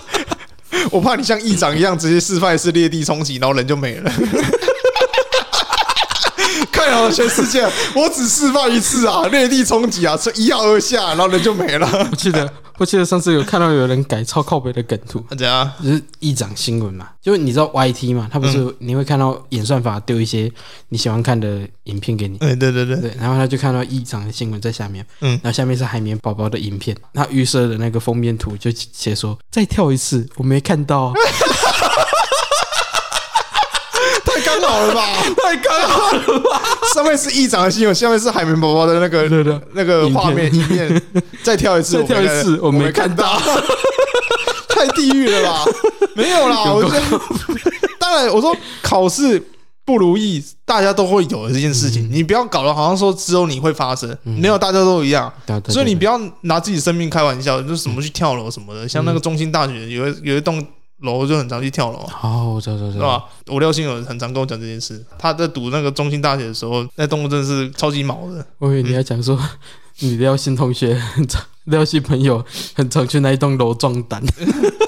[0.92, 4.12] 我怕你像议长一样，直接示范是裂地冲击，然后人就没了。
[6.86, 7.62] 看好了，全世界，
[7.94, 12.08] 我只示范一次啊，内地冲击啊，是一跃而下，然后人就没了。
[12.10, 12.50] 我记得。
[12.78, 15.70] 我记得上次有看到有人改超靠北的梗图，怎样？
[15.84, 20.50] 就是议长新闻嘛，就是你知道 YT 嘛，他不是你会看到演算法丢一些
[20.88, 31.12] 你喜欢看的影片给你，对对对对，然后他就看到议长的新闻在下面，嗯，然后下面是海绵宝宝的影片，他预设的那个封面图就写说再跳一次，我没看到。
[34.60, 35.06] 刚好了吧？
[35.42, 36.62] 太刚好了吧？
[36.94, 41.02] 上面是议长的新闻，下面是海绵宝宝的那个对对那个画面一面，
[41.42, 43.40] 再跳一次，再跳一次，我没看到，
[44.68, 45.64] 太地狱了吧？
[46.14, 47.02] 没有啦，我觉得，
[47.98, 49.42] 当然我说考试。
[49.82, 55.32] 不如意，大家都会有的这件事情，你不要搞得好像说只有你会发生，没有，大家都一样。
[55.68, 58.88] 所以你不要拿自己生命开玩笑，就是什么去跳楼什么的。
[58.88, 60.64] 像那个中心大学有有一栋
[61.02, 61.98] 楼就很常去跳楼。
[62.06, 63.28] 好，知道知道，知道？
[63.48, 65.04] 我廖星有很常跟我讲这件事。
[65.18, 68.44] 他在读那个中兴大学的时候，那动物真的是超级毛的。
[68.58, 69.38] 我以为你要讲说，
[70.00, 72.44] 你廖新同学很常，廖姓朋友
[72.74, 74.22] 很常去那一栋楼撞胆。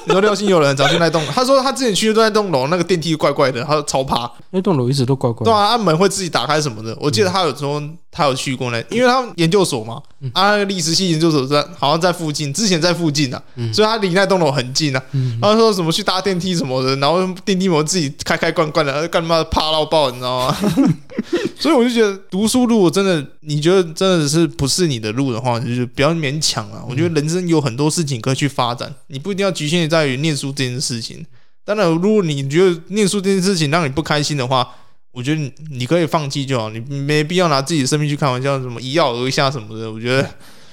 [0.05, 4.31] 你说廖姓有人常去那栋，他说他之前去的那栋楼，那个电梯怪怪的，他说超怕。
[4.51, 5.51] 那栋楼一直都怪怪的。
[5.51, 6.97] 对啊，门会自己打开什么的。
[7.01, 10.03] 我记得他有说他有去过那，因为他研究所嘛，
[10.33, 13.41] 啊，那个历史系研究所在好像在附近，之前在附近啊，
[13.73, 15.03] 所以他离那栋楼很近啊。
[15.41, 20.57] 然后说什么去搭电梯什么的，然后电梯门自己开开关关的，干嘛怕到爆，你知道吗？
[21.59, 26.85] 所以我就觉得读书如果真的你觉得真的是不是你的路的话，就是不要勉强了。
[26.89, 31.25] 我觉得人生有很多事情可以去发展，你不一定要局限在于念书这件事情。
[31.65, 34.69] 当然，如果你觉得念书这件事情让你不开心的话，
[35.13, 40.29] 我觉得你可以放弃就好，你没必要拿自己的生命去开玩笑，什么一跃而下什么的，我觉得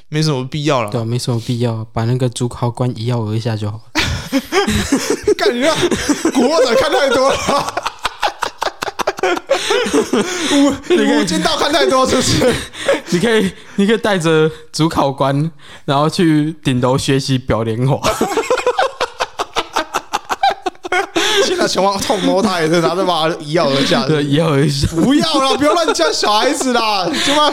[0.08, 0.90] 没什么必要了。
[0.90, 3.90] 对，没什么必要，把那个主考官一跃而下就好。
[5.38, 5.72] 感觉
[6.32, 7.89] 古惑仔看太多了。
[10.52, 12.54] 无无间道看太多，是不是？
[13.10, 15.52] 你可以，你可以带着主考官，
[15.86, 18.00] 然后去顶楼学习表莲花。
[21.46, 24.88] 现在全网痛摸他也是拿着把一跃而下，对，一跃而下。
[24.96, 27.10] 不要了，不要乱叫小孩子啦！
[27.26, 27.52] 就嘛，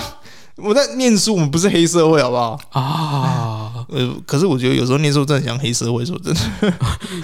[0.56, 2.58] 我在念书，我们不是黑社会，好不好？
[2.72, 6.40] 啊，呃，可是我觉得有时候念书真的像黑社会，说真的，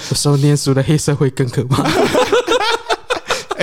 [0.09, 1.83] 有时候念书的黑社会更可怕。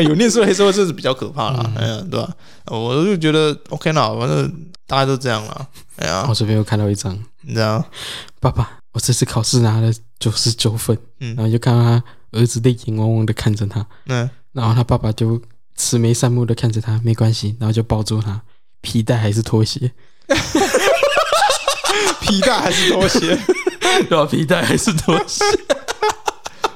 [0.01, 1.71] 有念书的黑社会，这是比较可怕啦。
[1.77, 2.29] 哎呀、嗯，对吧？
[2.67, 4.51] 我就觉得 OK 啦，反正
[4.87, 5.67] 大家都这样了。
[5.97, 7.83] 哎呀，我这边又看到一张，你知道，
[8.39, 15.41] 爸爸，我这次考试拿了九十九分，嗯，然后就看到他儿子泪眼汪汪的看着他，嗯，然后他爸爸就
[15.75, 18.41] 慈眉善目的看着他，没关系，然后就抱住他，
[18.81, 19.91] 皮带还是拖鞋？
[22.21, 23.37] 皮带还是拖鞋？
[24.07, 24.25] 对吧？
[24.25, 25.43] 皮带还是拖鞋？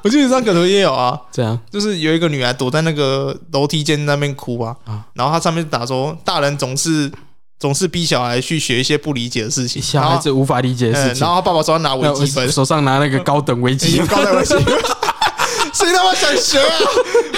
[0.03, 4.75] 我记得这张梗图也有啊，这样就是有一个女孩躲在那个楼梯间那边哭啊，
[5.13, 7.09] 然后她上面打说，大人总是
[7.57, 11.21] 总是逼小孩去学一些不理解的事情，小孩子无法理解的事情。
[11.21, 14.65] 然后她爸爸说要拿微积分，手上拿那个高等微积分，高等微积分，
[15.73, 16.77] 谁他妈想学啊？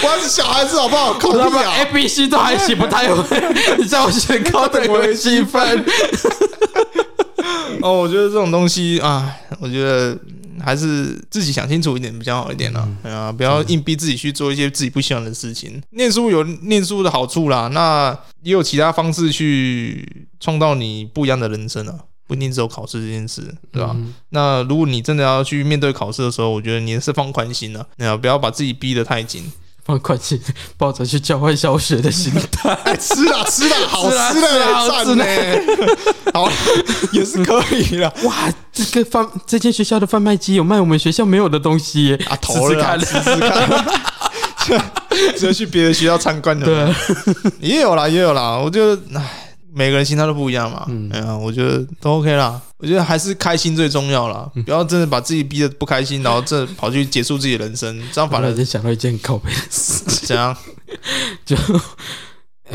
[0.02, 1.14] 我还是小孩子好不好？
[1.14, 5.84] 考他妈 A B C 都还写不太会， 你叫我学高等微积分？
[7.80, 10.18] 哦，我觉得这种东西啊，我觉得。
[10.60, 15.82] 还是自己想清楚一点比较好一点啦，哎呀，不要硬逼自己去做一些自己不喜欢的事情。
[15.90, 23.96] 念书有念书的好处啦，那也有其他方式去创造你不一样的人生啊，不一定只有考试这件事，对吧？
[24.30, 29.44] 那如果你真的要去面对考试的时候，我觉得你是放宽心了，哎呀，不要把自己逼得太紧。
[29.86, 30.40] 放宽心，
[30.76, 35.24] 抱着去交换小学的心态， 吃啦吃啦， 好吃的赞呢，
[36.34, 36.50] 好
[37.12, 38.12] 也是可以了。
[38.24, 43.70] 哇，这个贩这间学校的贩卖机有卖我们学校没有的东西耶，啊，投了试试看，
[45.38, 46.94] 只能去别的学校参观的，对，
[47.60, 48.58] 也有啦，也有啦。
[48.58, 49.45] 我觉得，唉。
[49.76, 52.58] 每个人心态都不一样嘛，嗯，哎呀，我觉得都 OK 啦。
[52.78, 60.02] 我觉得还是开心最重要啦，不要真的把自己逼得不开心，然后这跑去结束自己的人生，这样反而就想到一件很靠北的事。
[60.26, 60.56] 怎样？
[61.44, 61.54] 就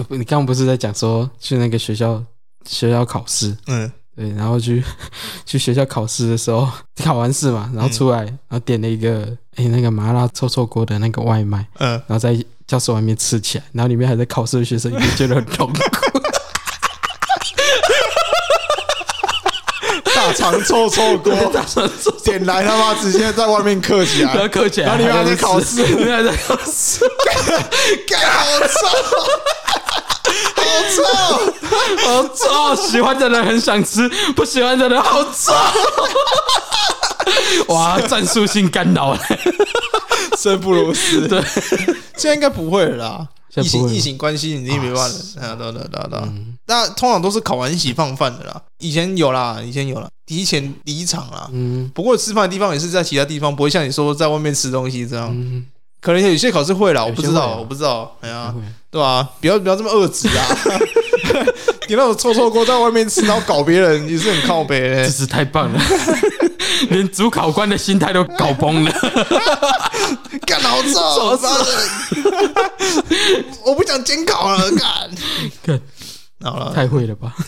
[0.09, 2.23] 你刚刚不是在讲说去那个学校
[2.67, 3.57] 学校考试？
[3.65, 4.83] 嗯，对，然后去
[5.43, 6.69] 去学校考试的时候，
[7.03, 12.37] 考完试嘛，然后出来，然后点了一个哎那个麻辣臭臭锅的那个外卖，嗯，然后在
[12.67, 16.20] 教室外面吃起来，然后里面还在考试的学生，也觉得很痛苦。
[20.31, 21.33] 大肠臭臭锅，
[22.23, 27.03] 点来他妈直接在外面刻起来，刻起来，然后里面还在考试，里面还在考试，
[28.15, 28.45] 好
[30.95, 31.03] 臭，
[31.97, 32.87] 好臭，好臭！
[32.87, 35.51] 喜欢的人很想吃，不喜欢的人好臭。
[37.67, 39.17] 哇，战术性干扰，
[40.37, 41.27] 生不如死。
[41.27, 41.43] 对，
[42.15, 43.27] 现在应该不会了啦。
[43.55, 45.15] 异性异性关系已经没办法了，
[45.47, 46.21] 啊，对对对对，
[46.71, 48.61] 那通常都是考完一起放饭的啦。
[48.79, 51.49] 以前有啦，以前有啦，提前离场啦。
[51.51, 55.27] 嗯，不过吃饭的地方也是在其他地方，不会像你说在外面吃东西这样。
[55.33, 55.65] 嗯，
[55.99, 58.15] 可能有些考试会啦，我不知道，我不知道。
[58.21, 58.55] 哎呀，
[58.89, 59.27] 对吧？
[59.41, 60.47] 不要不要这么恶质啊！
[61.89, 65.81] 你那种臭臭锅在外面吃，然后搞别人，也是很靠北的，真是太棒了，
[66.89, 68.91] 连主考官的心态都搞崩了，
[70.45, 71.37] 干好臭，
[73.65, 75.11] 我不想监考了，干，
[75.63, 75.81] 干，
[76.41, 77.33] 好了，太会了吧。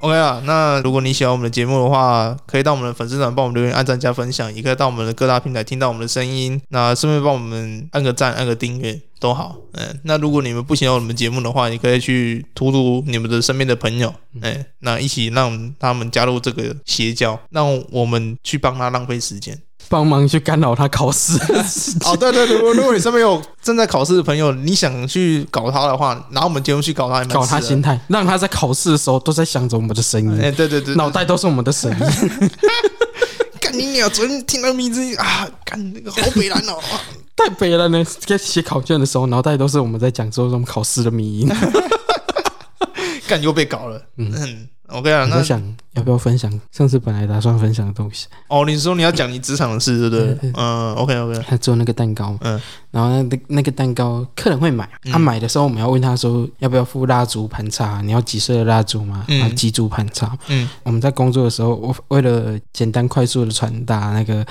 [0.00, 6.58] OK 啊，那如果你喜欢我们的节目的话，可以到我们的粉丝团帮我们留言、按赞、加分享，也可以到我们的各大平台听到我们的声音。
[6.68, 9.56] 那顺便帮我们按个赞、按个订阅都好。
[9.72, 19.60] 嗯，那如果你们不喜欢我们节目的话，你可以去荼毒你们的身边的朋友，哎，那一起让他们加入这个邪教，让我们去帮他浪费时间。
[19.88, 21.32] 帮忙去干扰他考试
[22.04, 31.98] 哦，对对对，如果你身边有正在考试的朋友，你想去搞他的话，拿我们节目去搞他，搞他心态，让他在考试的时候都在想着我们的声音，哎，对对对，脑袋都是我们的声音。
[33.60, 34.08] 干你鸟！
[34.08, 36.78] 昨天听到名字啊，干那个好北蓝哦，
[37.36, 38.04] 太北了呢。
[38.20, 41.50] 在写考卷的时候，脑袋都是我们在讲说我们考试的迷音，
[43.26, 44.68] 干又被搞了，嗯。
[44.88, 45.62] OK 啊，那想
[45.92, 48.26] 要不要分享上次本来打算分享的东西？
[48.48, 50.52] 哦，你说你要讲你职场的事，对不对？
[50.56, 51.44] 嗯，OK OK。
[51.46, 52.58] 他做那个蛋糕，嗯，
[52.90, 58.00] 然后那那个蛋糕客人会买，他买的时候我们要问他说要不要付蜡烛盘插？
[58.02, 59.24] 你要几岁的蜡烛吗？
[59.28, 60.36] 嗯，几组盘插？
[60.48, 64.46] 嗯，我们在工作的时候，我为了简单快速的传达那个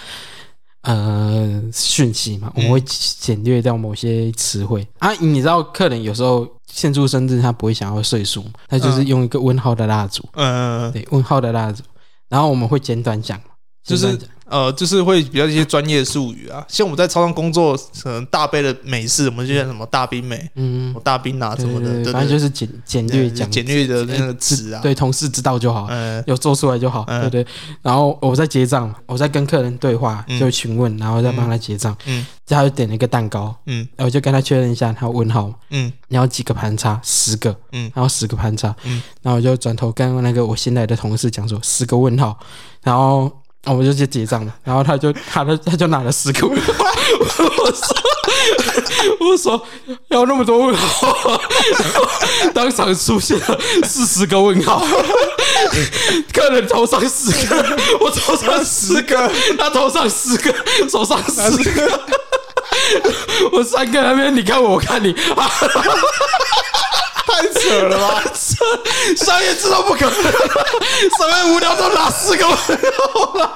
[0.92, 5.12] 呃讯息嘛，我们会简略掉某些词汇啊。
[5.20, 6.48] 你知道客人有时候。
[6.70, 11.82] 献出生日，他不会想要岁数，他就是用一个问号的蜡烛，嗯，对，问号的蜡烛，
[12.28, 13.40] 然后我们会简短讲，
[13.88, 14.20] 就是。
[14.50, 27.48] 呃，就是会比较一些专业术语啊，像我们在超商工作，可能大杯的美式，我们就叫什么大冰美，嗯，大冰啊什么的，反正就是简简略讲，简略的那个词啊，对，同事知道就好，嗯，有做出来就好，对对。
[27.82, 42.40] 然后我在结账，我在跟客人对话，就询问，然后再帮他结账，嗯，他就点了一个蛋糕，嗯，然后我就跟他确认一下，他问号，嗯，然后几个盘插，十个，嗯，然后十个盘插，嗯，然后我就转头跟那个我新来的同事讲说，十个问号，
[42.82, 43.30] 然后。
[43.68, 47.96] 我们就去结账了，然后他就他就他就拿了十个我说
[49.20, 49.68] 我说
[50.10, 51.42] 要那么多问号，
[52.54, 54.86] 当场出现了四十个问号，
[56.34, 60.54] 客人头上十个，我头上十个，他头上十个，
[60.90, 62.00] 手上十个，
[63.52, 65.16] 我三个那边你看我，我看你。
[67.28, 68.24] 太扯了吧！
[69.18, 73.52] 商业知道不可能，商业无聊都拿四个问号了。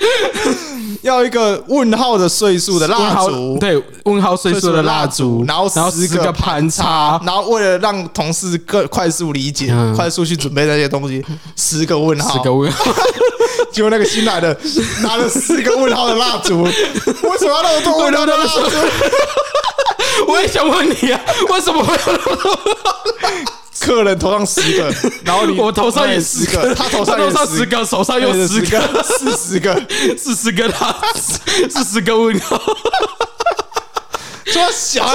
[1.02, 11.24] 要一个问号的岁数的蜡烛，对，问号岁数的蜡烛，然后十个盘插，然后为了让同事更快速理解，快速去准备那些东西，
[11.56, 12.84] 十个问号，十个问号。
[13.72, 14.56] 结果那个新来的
[15.02, 16.72] 拿了四个问号的蜡烛，为
[17.38, 18.60] 什么要那么多问号的蜡烛？
[20.26, 22.58] 我也想问你啊，为什么会有那么多？
[23.80, 24.94] 客人头上十个，
[25.24, 29.82] 然后你我头上也十个，他头上也十个，手上有十个，四十个，
[30.18, 32.60] 四十个他四十个问号，
[34.44, 35.14] 这么小啊！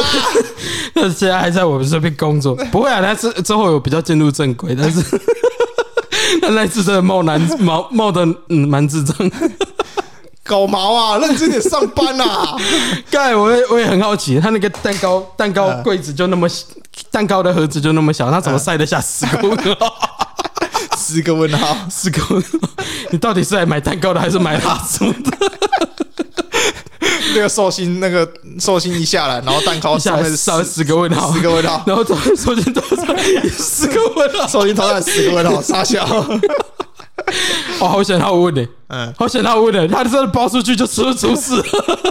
[0.96, 5.00] 他现在还在我们这边工作，不会啊，他之之后有比较进入正轨，但是
[6.42, 9.16] 他 那次真的冒难冒冒的嗯蛮智障。
[10.46, 11.18] 搞毛啊！
[11.18, 12.56] 认真点上班啊！
[13.10, 16.66] 刚才我也我也很好奇，他那个蛋糕蛋糕柜子就那么小，
[17.10, 19.96] 蛋糕的盒子就那么小，他怎么塞得下十个问号？
[20.96, 22.70] 十个问号，十个问号！
[23.10, 25.52] 你到底是来买蛋糕的还是买蜡烛的？
[27.36, 28.28] 那个寿星，那个
[28.60, 33.18] 寿星一下来，然后蛋糕上面上十个问号，十个问号，然后寿星头上
[33.58, 36.08] 十个问号，寿星头上十个问号，傻笑。
[37.80, 41.62] 哦，好险他问的，嗯，好险他问的，他真的包出去就出出事，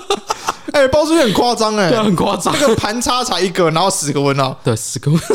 [0.73, 5.27] 哎，包出去很夸张哎，对，很夸张，那个盘插才一个，然后十个问号，对，十个问号，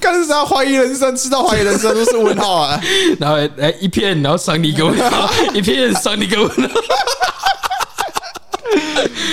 [0.00, 2.80] 干是啥怀疑人生，知道怀疑人生都是问号啊，
[3.20, 6.80] 然后哎一片，然后赏你一个问号，一片赏你一个问号，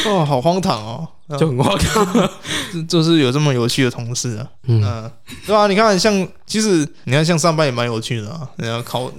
[0.12, 1.08] 哦，好荒唐哦。
[1.38, 2.30] 就很夸张，
[2.90, 5.12] 就是有这么有趣的同事啊，嗯，
[5.46, 5.68] 对啊？
[5.68, 8.50] 你看，像其实你看，像上班也蛮有趣的啊。
[8.58, 9.12] 然后考，我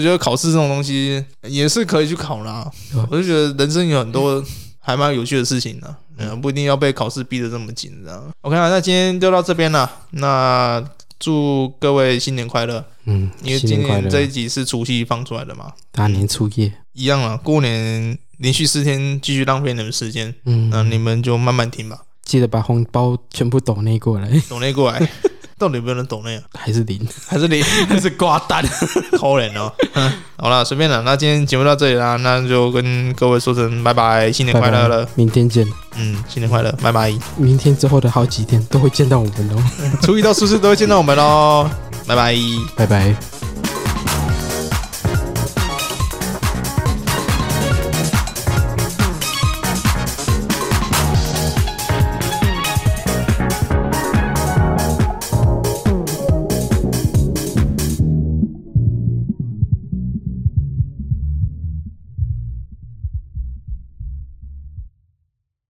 [0.00, 2.70] 觉得考试这种东西也是可以去考啦。
[3.10, 4.42] 我就觉得人生有很多
[4.80, 8.32] 还蛮有趣的事情的，嗯，不一定要被考试逼得这么紧，这样。
[8.40, 9.90] OK 啊，那今天就到这边了。
[10.12, 10.82] 那
[11.18, 18.18] 祝各位新年快乐，嗯，因为今年这一集是除夕放出来的嘛，大年初一一样啊，过年。
[18.38, 21.98] 连续四天继续浪费你们时间，嗯，那你们就慢慢听吧。
[22.24, 24.98] 记得把红包全部抖内过来，抖内过来，
[25.56, 26.38] 到底有没有人抖内？
[26.54, 27.00] 还是零？
[27.26, 27.64] 还是零？
[27.88, 28.62] 还是挂单？
[29.12, 29.72] 可怜哦。
[30.36, 31.00] 好了，随便了。
[31.02, 35.08] 那今天节目到这里啦，那就跟各位说声拜拜，新年快乐了。
[35.14, 35.66] 明天见。
[35.96, 37.12] 嗯，新年快乐，拜拜。
[37.36, 39.62] 明天之后的好几天都会见到我们哦，
[40.02, 41.68] 初一到初四都会见到我们喽。
[42.06, 42.36] 拜拜，
[42.76, 43.47] 拜拜。